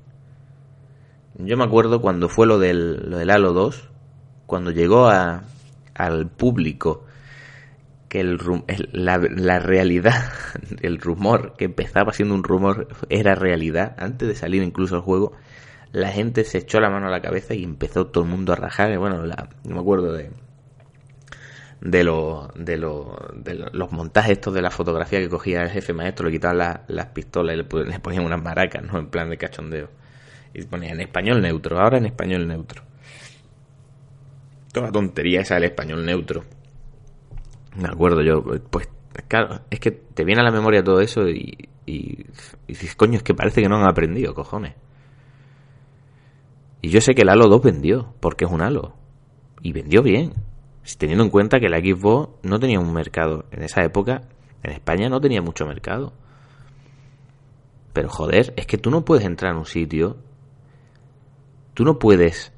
Yo 1.39 1.57
me 1.57 1.65
acuerdo 1.65 2.01
cuando 2.01 2.29
fue 2.29 2.47
lo 2.47 2.59
del, 2.59 3.11
lo 3.11 3.19
del 3.19 3.31
Halo 3.31 3.53
2, 3.53 3.89
cuando 4.47 4.71
llegó 4.71 5.09
a, 5.09 5.45
al 5.95 6.29
público 6.29 7.05
que 8.09 8.21
el, 8.21 8.39
la, 8.93 9.19
la, 9.19 9.59
realidad, 9.59 10.33
el 10.83 10.99
rumor 10.99 11.55
que 11.57 11.65
empezaba 11.65 12.13
siendo 12.13 12.35
un 12.35 12.45
rumor 12.45 12.89
era 13.09 13.35
realidad, 13.35 13.97
antes 13.99 14.29
de 14.29 14.35
salir 14.35 14.63
incluso 14.63 14.97
el 14.97 15.03
juego, 15.03 15.33
la 15.93 16.09
gente 16.09 16.45
se 16.45 16.59
echó 16.59 16.81
la 16.81 16.91
mano 16.91 17.09
a 17.09 17.11
la 17.11 17.23
cabeza 17.23 17.55
y 17.55 17.65
empezó 17.65 18.07
todo 18.07 18.25
el 18.25 18.31
mundo 18.31 18.53
a 18.53 18.57
rajar. 18.57 18.97
Bueno, 18.99 19.25
la, 19.25 19.49
no 19.65 19.75
me 19.75 19.81
acuerdo 19.81 20.13
de 20.13 20.31
de, 21.83 22.05
lo, 22.05 22.49
de, 22.55 22.77
lo, 22.77 23.17
de 23.35 23.55
los 23.73 23.91
montajes 23.91 24.33
estos 24.33 24.55
de 24.55 24.63
la 24.63 24.71
fotografía 24.71 25.19
que 25.19 25.29
cogía 25.29 25.63
el 25.63 25.71
jefe 25.71 25.93
maestro, 25.93 26.27
le 26.27 26.33
quitaban 26.33 26.81
las 26.87 27.07
pistolas 27.07 27.55
y 27.55 27.59
le, 27.59 27.85
le 27.85 27.99
ponían 27.99 28.25
unas 28.25 28.41
maracas, 28.43 28.85
¿no? 28.85 28.99
En 28.99 29.09
plan 29.09 29.29
de 29.29 29.37
cachondeo. 29.37 29.89
Y 30.55 30.63
ponía 30.65 30.91
en 30.93 31.01
español 31.01 31.41
neutro, 31.41 31.79
ahora 31.79 31.99
en 31.99 32.07
español 32.07 32.47
neutro. 32.47 32.83
Toda 34.73 34.91
tontería 34.91 35.41
esa 35.41 35.55
del 35.55 35.65
español 35.65 36.05
neutro. 36.05 36.45
Me 37.77 37.89
acuerdo 37.89 38.23
yo, 38.23 38.43
pues 38.71 38.89
claro, 39.29 39.61
es 39.71 39.81
que 39.81 39.91
te 39.91 40.25
viene 40.25 40.41
a 40.41 40.45
la 40.45 40.51
memoria 40.51 40.85
todo 40.85 41.01
eso 41.01 41.29
y, 41.29 41.69
y, 41.87 42.25
dices, 42.67 42.95
coño, 42.97 43.17
es 43.17 43.23
que 43.23 43.35
parece 43.35 43.63
que 43.63 43.69
no 43.69 43.77
han 43.77 43.89
aprendido, 43.89 44.35
cojones. 44.35 44.75
Y 46.81 46.89
yo 46.89 47.01
sé 47.01 47.15
que 47.15 47.23
el 47.23 47.29
Halo 47.29 47.49
2 47.49 47.63
vendió, 47.63 48.15
porque 48.21 48.45
es 48.45 48.51
un 48.51 48.61
Halo. 48.61 48.95
Y 49.63 49.73
vendió 49.73 50.03
bien. 50.03 50.33
Teniendo 50.99 51.23
en 51.23 51.31
cuenta 51.31 51.61
que 51.61 51.69
la 51.69 51.79
Xbox 51.79 52.41
no 52.43 52.59
tenía 52.59 52.81
un 52.81 52.93
mercado. 52.93 53.45
En 53.53 53.63
esa 53.63 53.85
época, 53.85 54.23
en 54.65 54.73
España 54.73 55.09
no 55.09 55.21
tenía 55.21 55.41
mucho 55.41 55.65
mercado. 55.65 56.13
Pero 57.93 58.09
joder, 58.09 58.53
es 58.57 58.67
que 58.67 58.79
tú 58.79 58.91
no 58.91 59.05
puedes 59.05 59.25
entrar 59.25 59.53
en 59.53 59.59
un 59.59 59.67
sitio 59.67 60.17
Tú 61.75 61.85
no 61.85 61.99
puedes 61.99 62.53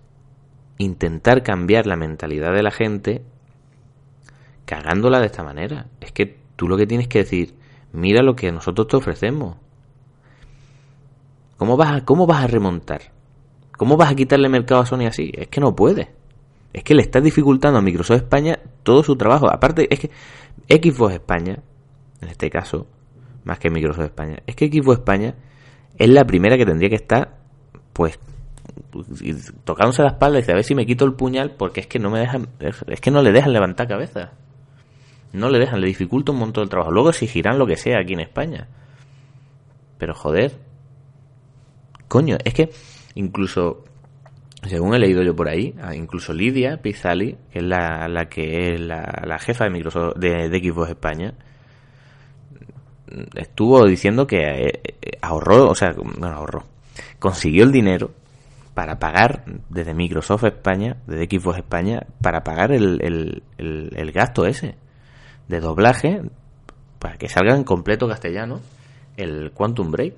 intentar 0.78 1.42
cambiar 1.42 1.86
la 1.86 1.96
mentalidad 1.96 2.52
de 2.52 2.62
la 2.62 2.70
gente 2.70 3.22
cagándola 4.64 5.20
de 5.20 5.26
esta 5.26 5.42
manera. 5.42 5.86
Es 6.00 6.12
que 6.12 6.38
tú 6.56 6.68
lo 6.68 6.76
que 6.76 6.86
tienes 6.86 7.08
que 7.08 7.18
decir, 7.18 7.54
mira 7.92 8.22
lo 8.22 8.34
que 8.34 8.50
nosotros 8.50 8.88
te 8.88 8.96
ofrecemos. 8.96 9.56
¿Cómo 11.56 11.76
vas 11.76 11.92
a, 11.92 12.04
cómo 12.04 12.26
vas 12.26 12.44
a 12.44 12.46
remontar? 12.46 13.12
¿Cómo 13.76 13.96
vas 13.96 14.10
a 14.10 14.16
quitarle 14.16 14.48
mercado 14.48 14.80
a 14.80 14.86
Sony 14.86 15.06
así? 15.06 15.30
Es 15.34 15.48
que 15.48 15.60
no 15.60 15.74
puede. 15.74 16.10
Es 16.72 16.82
que 16.82 16.94
le 16.94 17.02
estás 17.02 17.22
dificultando 17.22 17.78
a 17.78 17.82
Microsoft 17.82 18.16
España 18.16 18.58
todo 18.82 19.02
su 19.02 19.16
trabajo. 19.16 19.48
Aparte, 19.48 19.86
es 19.92 20.00
que 20.00 20.10
Xbox 20.68 21.14
España, 21.14 21.58
en 22.20 22.28
este 22.28 22.50
caso, 22.50 22.86
más 23.44 23.58
que 23.58 23.70
Microsoft 23.70 24.06
España, 24.06 24.38
es 24.46 24.56
que 24.56 24.68
Xbox 24.68 24.98
España 24.98 25.34
es 25.96 26.08
la 26.08 26.24
primera 26.24 26.56
que 26.56 26.66
tendría 26.66 26.88
que 26.88 26.96
estar, 26.96 27.38
pues, 27.92 28.18
tocándose 29.64 30.02
la 30.02 30.08
espalda 30.08 30.38
y 30.38 30.42
dice, 30.42 30.52
a 30.52 30.56
ver 30.56 30.64
si 30.64 30.74
me 30.74 30.86
quito 30.86 31.04
el 31.04 31.14
puñal 31.14 31.52
porque 31.52 31.80
es 31.80 31.86
que 31.86 31.98
no 31.98 32.10
me 32.10 32.20
dejan, 32.20 32.48
es 32.58 33.00
que 33.00 33.10
no 33.10 33.22
le 33.22 33.32
dejan 33.32 33.52
levantar 33.52 33.88
cabeza. 33.88 34.32
No 35.32 35.48
le 35.50 35.58
dejan, 35.58 35.80
le 35.80 35.88
dificulta 35.88 36.30
un 36.30 36.38
montón 36.38 36.62
el 36.62 36.70
trabajo. 36.70 36.92
Luego 36.92 37.10
exigirán 37.10 37.58
lo 37.58 37.66
que 37.66 37.76
sea 37.76 37.98
aquí 37.98 38.12
en 38.12 38.20
España. 38.20 38.68
Pero 39.98 40.14
joder. 40.14 40.52
Coño, 42.06 42.36
es 42.44 42.54
que 42.54 42.70
incluso, 43.16 43.84
según 44.62 44.94
he 44.94 44.98
leído 45.00 45.22
yo 45.22 45.34
por 45.34 45.48
ahí, 45.48 45.74
incluso 45.94 46.32
Lidia 46.32 46.80
Pizzali, 46.80 47.36
que 47.50 47.58
es 47.58 47.64
la, 47.64 48.06
la 48.06 48.28
que 48.28 48.74
es 48.74 48.80
la, 48.80 49.38
jefa 49.40 49.64
de 49.64 49.70
Microsoft 49.70 50.16
de, 50.16 50.48
de 50.48 50.58
Xbox 50.60 50.90
España, 50.90 51.34
estuvo 53.34 53.84
diciendo 53.86 54.28
que 54.28 54.38
eh, 54.38 55.18
ahorró, 55.20 55.68
o 55.70 55.74
sea, 55.74 55.92
bueno, 55.92 56.28
ahorró, 56.28 56.64
consiguió 57.18 57.64
el 57.64 57.72
dinero 57.72 58.12
para 58.74 58.98
pagar 58.98 59.44
desde 59.70 59.94
Microsoft 59.94 60.44
España, 60.44 60.96
desde 61.06 61.38
Xbox 61.38 61.58
España, 61.58 62.06
para 62.20 62.42
pagar 62.42 62.72
el, 62.72 63.00
el, 63.02 63.42
el, 63.96 64.12
gasto 64.12 64.46
ese 64.46 64.76
de 65.48 65.60
doblaje 65.60 66.22
para 66.98 67.16
que 67.16 67.28
salga 67.28 67.54
en 67.54 67.64
completo 67.64 68.08
castellano 68.08 68.60
el 69.16 69.52
Quantum 69.52 69.90
Break. 69.92 70.14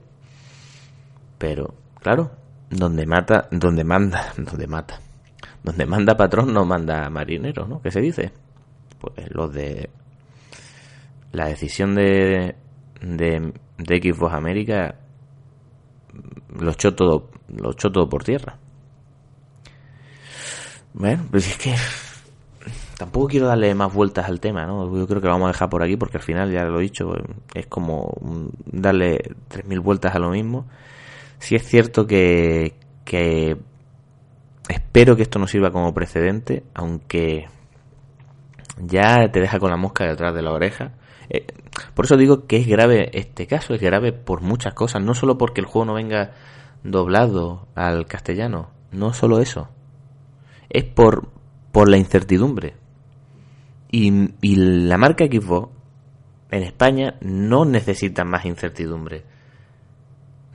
Pero, 1.38 1.74
claro, 2.00 2.30
donde 2.70 3.06
mata, 3.06 3.48
donde 3.50 3.84
manda, 3.84 4.32
donde 4.38 4.66
mata, 4.66 5.00
donde 5.62 5.84
manda 5.84 6.16
patrón 6.16 6.54
no 6.54 6.64
manda 6.64 7.10
marinero, 7.10 7.66
¿no? 7.66 7.82
¿Qué 7.82 7.90
se 7.90 8.00
dice? 8.00 8.32
Pues 8.98 9.30
los 9.30 9.52
de 9.52 9.90
la 11.32 11.48
decisión 11.48 11.94
de, 11.94 12.56
de, 13.02 13.52
de 13.76 14.12
Xbox 14.12 14.32
América 14.32 14.94
lo 16.58 16.70
echó 16.70 16.94
todo, 16.94 17.28
lo 17.48 17.72
echó 17.72 17.90
todo 17.90 18.08
por 18.08 18.24
tierra. 18.24 18.58
Bueno, 20.94 21.26
pues 21.30 21.48
es 21.48 21.58
que 21.58 21.74
tampoco 22.96 23.28
quiero 23.28 23.46
darle 23.46 23.74
más 23.74 23.92
vueltas 23.92 24.26
al 24.26 24.40
tema, 24.40 24.66
¿no? 24.66 24.84
Yo 24.96 25.06
creo 25.06 25.20
que 25.20 25.26
lo 25.26 25.32
vamos 25.32 25.48
a 25.48 25.52
dejar 25.52 25.68
por 25.68 25.82
aquí 25.82 25.96
porque 25.96 26.16
al 26.16 26.22
final, 26.22 26.50
ya 26.50 26.64
lo 26.64 26.80
he 26.80 26.82
dicho, 26.82 27.12
es 27.54 27.66
como 27.66 28.14
darle 28.64 29.18
3.000 29.50 29.80
vueltas 29.82 30.14
a 30.14 30.18
lo 30.18 30.30
mismo. 30.30 30.66
Si 31.38 31.54
es 31.54 31.66
cierto 31.66 32.06
que, 32.06 32.74
que 33.04 33.58
espero 34.68 35.16
que 35.16 35.22
esto 35.22 35.38
no 35.38 35.46
sirva 35.46 35.70
como 35.70 35.92
precedente, 35.92 36.64
aunque 36.74 37.48
ya 38.78 39.30
te 39.30 39.40
deja 39.40 39.58
con 39.58 39.70
la 39.70 39.76
mosca 39.76 40.04
detrás 40.04 40.34
de 40.34 40.42
la 40.42 40.52
oreja. 40.52 40.92
Eh, 41.28 41.46
por 41.94 42.04
eso 42.04 42.16
digo 42.16 42.46
que 42.46 42.56
es 42.56 42.66
grave 42.66 43.10
este 43.12 43.46
caso, 43.46 43.74
es 43.74 43.80
grave 43.80 44.12
por 44.12 44.40
muchas 44.40 44.74
cosas, 44.74 45.02
no 45.02 45.14
solo 45.14 45.38
porque 45.38 45.60
el 45.60 45.66
juego 45.66 45.86
no 45.86 45.94
venga 45.94 46.32
doblado 46.82 47.68
al 47.74 48.06
castellano, 48.06 48.70
no 48.92 49.12
solo 49.12 49.40
eso, 49.40 49.68
es 50.68 50.84
por, 50.84 51.28
por 51.72 51.88
la 51.88 51.96
incertidumbre. 51.96 52.74
Y, 53.90 54.32
y 54.40 54.56
la 54.56 54.98
marca 54.98 55.24
Xbox 55.26 55.70
en 56.50 56.62
España 56.62 57.16
no 57.20 57.64
necesita 57.64 58.24
más 58.24 58.44
incertidumbre. 58.44 59.24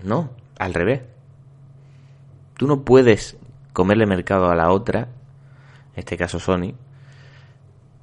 No, 0.04 0.32
al 0.58 0.74
revés. 0.74 1.02
Tú 2.58 2.68
no 2.68 2.84
puedes 2.84 3.38
comerle 3.74 4.06
mercado 4.06 4.50
a 4.50 4.56
la 4.56 4.72
otra, 4.72 5.02
en 5.94 6.00
este 6.00 6.18
caso 6.18 6.40
Sony, 6.40 6.74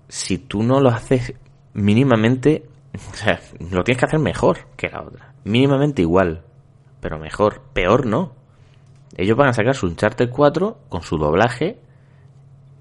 si 0.08 0.38
tú 0.38 0.62
no 0.62 0.80
lo 0.80 0.88
haces 0.88 1.34
mínimamente, 1.74 2.64
o 3.12 3.14
sea, 3.14 3.40
lo 3.70 3.84
tienes 3.84 4.00
que 4.00 4.06
hacer 4.06 4.18
mejor 4.18 4.66
que 4.76 4.88
la 4.88 5.02
otra. 5.02 5.34
Mínimamente 5.44 6.02
igual, 6.02 6.44
pero 7.00 7.18
mejor. 7.18 7.62
Peor 7.72 8.06
no. 8.06 8.34
Ellos 9.16 9.36
van 9.36 9.48
a 9.48 9.52
sacar 9.52 9.74
su 9.74 9.86
Uncharted 9.86 10.30
4 10.30 10.78
con 10.88 11.02
su 11.02 11.18
doblaje, 11.18 11.78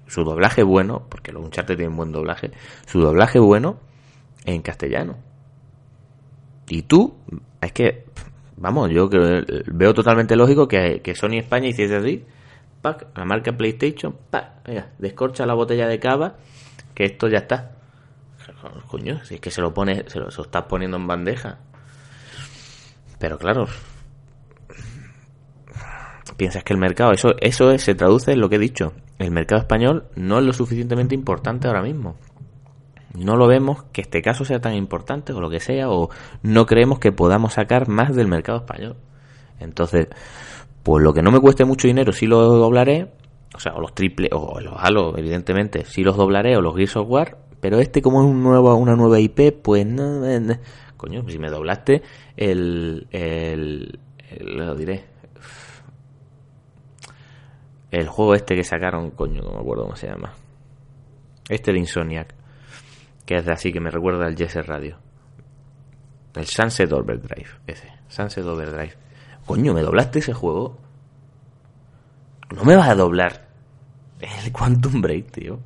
su 0.06 0.24
doblaje 0.24 0.62
bueno, 0.62 1.06
porque 1.08 1.32
los 1.32 1.42
Uncharted 1.42 1.76
tienen 1.76 1.96
buen 1.96 2.12
doblaje, 2.12 2.52
su 2.86 3.00
doblaje 3.00 3.38
bueno 3.38 3.78
en 4.44 4.62
castellano. 4.62 5.16
Y 6.68 6.82
tú, 6.82 7.16
es 7.60 7.72
que, 7.72 8.04
vamos, 8.56 8.90
yo 8.90 9.08
veo 9.08 9.94
totalmente 9.94 10.36
lógico 10.36 10.68
que, 10.68 11.00
que 11.02 11.14
Sony 11.14 11.38
España 11.38 11.68
hiciese 11.68 11.96
así, 11.96 12.24
pack, 12.82 13.16
la 13.16 13.24
marca 13.24 13.52
PlayStation, 13.52 14.16
pack, 14.30 14.66
descorcha 14.98 15.46
la 15.46 15.54
botella 15.54 15.88
de 15.88 15.98
cava, 15.98 16.36
que 16.94 17.04
esto 17.04 17.28
ya 17.28 17.38
está. 17.38 17.72
Coño, 18.88 19.22
si 19.24 19.34
es 19.34 19.40
que 19.40 19.50
se 19.50 19.60
lo 19.60 19.74
pone, 19.74 20.04
se 20.08 20.18
lo, 20.18 20.28
estás 20.28 20.64
poniendo 20.64 20.96
en 20.96 21.06
bandeja. 21.06 21.58
Pero 23.18 23.38
claro, 23.38 23.66
piensas 26.38 26.64
que 26.64 26.72
el 26.72 26.78
mercado, 26.78 27.12
eso, 27.12 27.34
eso 27.40 27.76
se 27.76 27.94
traduce 27.94 28.32
en 28.32 28.40
lo 28.40 28.48
que 28.48 28.56
he 28.56 28.60
dicho. 28.60 28.94
El 29.18 29.32
mercado 29.32 29.60
español 29.60 30.04
no 30.14 30.38
es 30.38 30.44
lo 30.44 30.52
suficientemente 30.54 31.14
importante 31.14 31.66
ahora 31.66 31.82
mismo. 31.82 32.16
No 33.14 33.36
lo 33.36 33.48
vemos 33.48 33.82
que 33.92 34.00
este 34.00 34.22
caso 34.22 34.44
sea 34.44 34.60
tan 34.60 34.74
importante 34.74 35.32
o 35.32 35.40
lo 35.40 35.50
que 35.50 35.60
sea, 35.60 35.90
o 35.90 36.08
no 36.42 36.64
creemos 36.64 37.00
que 37.00 37.10
podamos 37.12 37.54
sacar 37.54 37.88
más 37.88 38.14
del 38.14 38.28
mercado 38.28 38.58
español. 38.58 38.96
Entonces, 39.58 40.06
pues 40.84 41.02
lo 41.02 41.12
que 41.12 41.22
no 41.22 41.32
me 41.32 41.40
cueste 41.40 41.64
mucho 41.64 41.88
dinero, 41.88 42.12
sí 42.12 42.26
lo 42.26 42.40
doblaré, 42.40 43.10
o 43.54 43.58
sea, 43.58 43.74
o 43.74 43.80
los 43.80 43.92
triple, 43.94 44.30
o 44.32 44.60
los 44.60 44.74
Halo, 44.78 45.18
evidentemente, 45.18 45.84
sí 45.84 46.04
los 46.04 46.16
doblaré, 46.16 46.56
o 46.56 46.60
los 46.60 46.76
Gears 46.76 46.96
of 46.96 47.10
War, 47.10 47.38
pero 47.60 47.80
este 47.80 48.00
como 48.00 48.22
es 48.22 48.30
un 48.30 48.42
nuevo, 48.44 48.72
una 48.76 48.94
nueva 48.94 49.18
IP, 49.18 49.52
pues 49.60 49.84
no, 49.84 50.22
coño, 50.96 51.28
si 51.28 51.38
me 51.38 51.50
doblaste 51.50 52.02
el, 52.36 53.08
el, 53.10 53.98
lo 54.40 54.76
diré, 54.76 55.04
el 57.90 58.08
juego 58.08 58.34
este 58.34 58.54
que 58.54 58.64
sacaron, 58.64 59.10
coño, 59.10 59.42
no 59.42 59.52
me 59.52 59.60
acuerdo 59.60 59.84
cómo 59.84 59.96
se 59.96 60.08
llama. 60.08 60.34
Este 61.48 61.72
de 61.72 61.78
Insomniac, 61.78 62.34
que 63.24 63.36
es 63.36 63.48
así 63.48 63.72
que 63.72 63.80
me 63.80 63.90
recuerda 63.90 64.26
al 64.26 64.36
Jesse 64.36 64.66
Radio. 64.66 64.98
El 66.34 66.46
Sunset 66.46 66.92
Overdrive, 66.92 67.48
ese, 67.66 67.90
Sunset 68.08 68.44
Overdrive. 68.44 68.94
Coño, 69.46 69.72
¿me 69.72 69.82
doblaste 69.82 70.18
ese 70.18 70.34
juego? 70.34 70.78
No 72.54 72.64
me 72.64 72.76
vas 72.76 72.88
a 72.88 72.94
doblar 72.94 73.48
el 74.20 74.52
Quantum 74.52 75.00
Break, 75.00 75.30
tío 75.30 75.58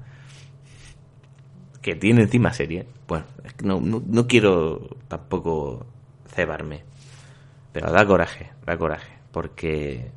que 1.83 1.97
tiene 1.97 2.23
encima 2.23 2.53
serie. 2.53 2.87
Bueno, 3.07 3.27
no, 3.63 3.81
no, 3.81 4.27
quiero 4.27 4.89
tampoco 5.09 5.85
cebarme. 6.29 6.85
Pero 7.73 7.91
da 7.91 8.07
coraje, 8.07 8.53
da 8.65 8.79
coraje. 8.79 9.19
Porque. 9.33 10.11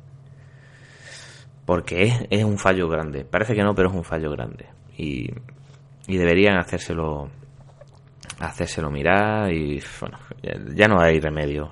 Porque 1.66 2.04
es, 2.04 2.26
es, 2.30 2.44
un 2.44 2.56
fallo 2.58 2.88
grande. 2.88 3.24
Parece 3.24 3.54
que 3.54 3.62
no, 3.62 3.74
pero 3.74 3.90
es 3.90 3.94
un 3.94 4.04
fallo 4.04 4.30
grande. 4.30 4.66
Y, 4.96 5.30
deberían 6.06 6.56
hacérselo. 6.58 7.28
Hacérselo 8.40 8.90
mirar 8.90 9.52
y. 9.52 9.82
Bueno, 10.00 10.18
ya, 10.74 10.88
no 10.88 11.00
hay 11.00 11.20
remedio. 11.20 11.70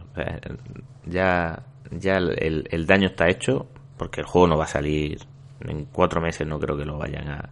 ya 1.06 1.62
ya 1.90 2.16
el, 2.16 2.66
el 2.70 2.86
daño 2.86 3.08
está 3.08 3.28
hecho. 3.28 3.68
Porque 3.96 4.20
el 4.20 4.26
juego 4.26 4.48
no 4.48 4.58
va 4.58 4.64
a 4.64 4.68
salir. 4.68 5.18
En 5.60 5.86
cuatro 5.86 6.20
meses 6.20 6.46
no 6.46 6.58
creo 6.58 6.76
que 6.76 6.84
lo 6.84 6.98
vayan 6.98 7.30
a, 7.30 7.48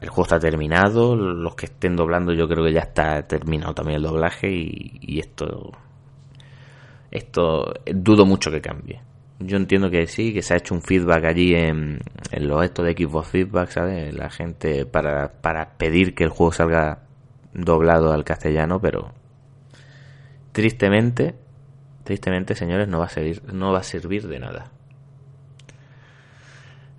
el 0.00 0.08
juego 0.08 0.22
está 0.22 0.38
terminado, 0.38 1.14
los 1.14 1.54
que 1.54 1.66
estén 1.66 1.96
doblando 1.96 2.32
yo 2.32 2.48
creo 2.48 2.64
que 2.64 2.72
ya 2.72 2.80
está 2.80 3.22
terminado 3.26 3.74
también 3.74 3.96
el 3.96 4.02
doblaje 4.02 4.48
y, 4.50 5.18
esto 5.18 5.72
esto 7.10 7.72
dudo 7.86 8.26
mucho 8.26 8.50
que 8.50 8.60
cambie. 8.60 9.00
Yo 9.38 9.58
entiendo 9.58 9.90
que 9.90 10.06
sí, 10.06 10.32
que 10.32 10.42
se 10.42 10.54
ha 10.54 10.56
hecho 10.56 10.74
un 10.74 10.82
feedback 10.82 11.24
allí 11.24 11.54
en, 11.54 12.00
en 12.30 12.48
los 12.48 12.64
estos 12.64 12.86
de 12.86 12.92
Xbox 12.92 13.28
Feedback, 13.28 13.68
¿sabes? 13.68 14.14
La 14.14 14.30
gente 14.30 14.86
para, 14.86 15.32
para 15.40 15.76
pedir 15.76 16.14
que 16.14 16.24
el 16.24 16.30
juego 16.30 16.52
salga 16.52 17.00
doblado 17.52 18.12
al 18.12 18.24
castellano, 18.24 18.80
pero 18.80 19.12
tristemente, 20.52 21.34
tristemente, 22.04 22.54
señores, 22.54 22.88
no 22.88 22.98
va 22.98 23.06
a 23.06 23.10
servir, 23.10 23.42
no 23.52 23.72
va 23.72 23.80
a 23.80 23.82
servir 23.82 24.26
de 24.26 24.38
nada. 24.38 24.70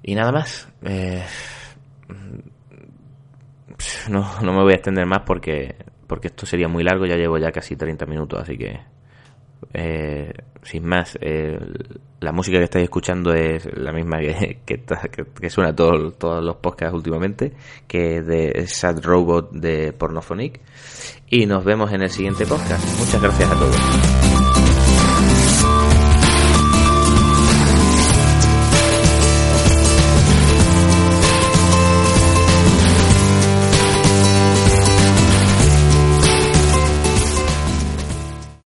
Y 0.04 0.14
nada 0.16 0.32
más. 0.32 0.70
Eh, 0.84 1.24
no, 4.10 4.42
no 4.42 4.54
me 4.54 4.62
voy 4.62 4.74
a 4.74 4.76
extender 4.76 5.06
más 5.06 5.24
porque, 5.26 5.76
porque 6.08 6.28
esto 6.28 6.46
sería 6.46 6.68
muy 6.68 6.84
largo, 6.84 7.06
ya 7.06 7.16
llevo 7.16 7.38
ya 7.38 7.52
casi 7.52 7.76
30 7.76 8.06
minutos, 8.06 8.40
así 8.40 8.58
que 8.58 8.80
eh, 9.74 10.34
sin 10.64 10.86
más, 10.86 11.18
eh, 11.22 11.60
la 12.20 12.32
música 12.32 12.58
que 12.58 12.66
estáis 12.66 12.84
escuchando 12.84 13.34
es 13.34 13.66
la 13.78 13.92
misma 13.92 14.20
que, 14.20 14.84
suena 15.50 15.72
a 15.72 15.76
todos, 15.76 16.44
los 16.44 16.56
podcasts 16.58 16.96
últimamente, 16.96 17.54
que 17.88 18.22
de 18.22 18.68
Sad 18.68 19.04
Robot 19.04 19.52
de 19.52 19.94
Pornophonic. 19.94 20.60
Y 21.30 21.46
nos 21.46 21.64
vemos 21.64 21.92
en 21.92 22.02
el 22.04 22.10
siguiente 22.10 22.46
podcast. 22.46 22.84
Muchas 23.00 23.22
gracias 23.22 23.52
a 23.52 23.54
todos. 23.54 24.27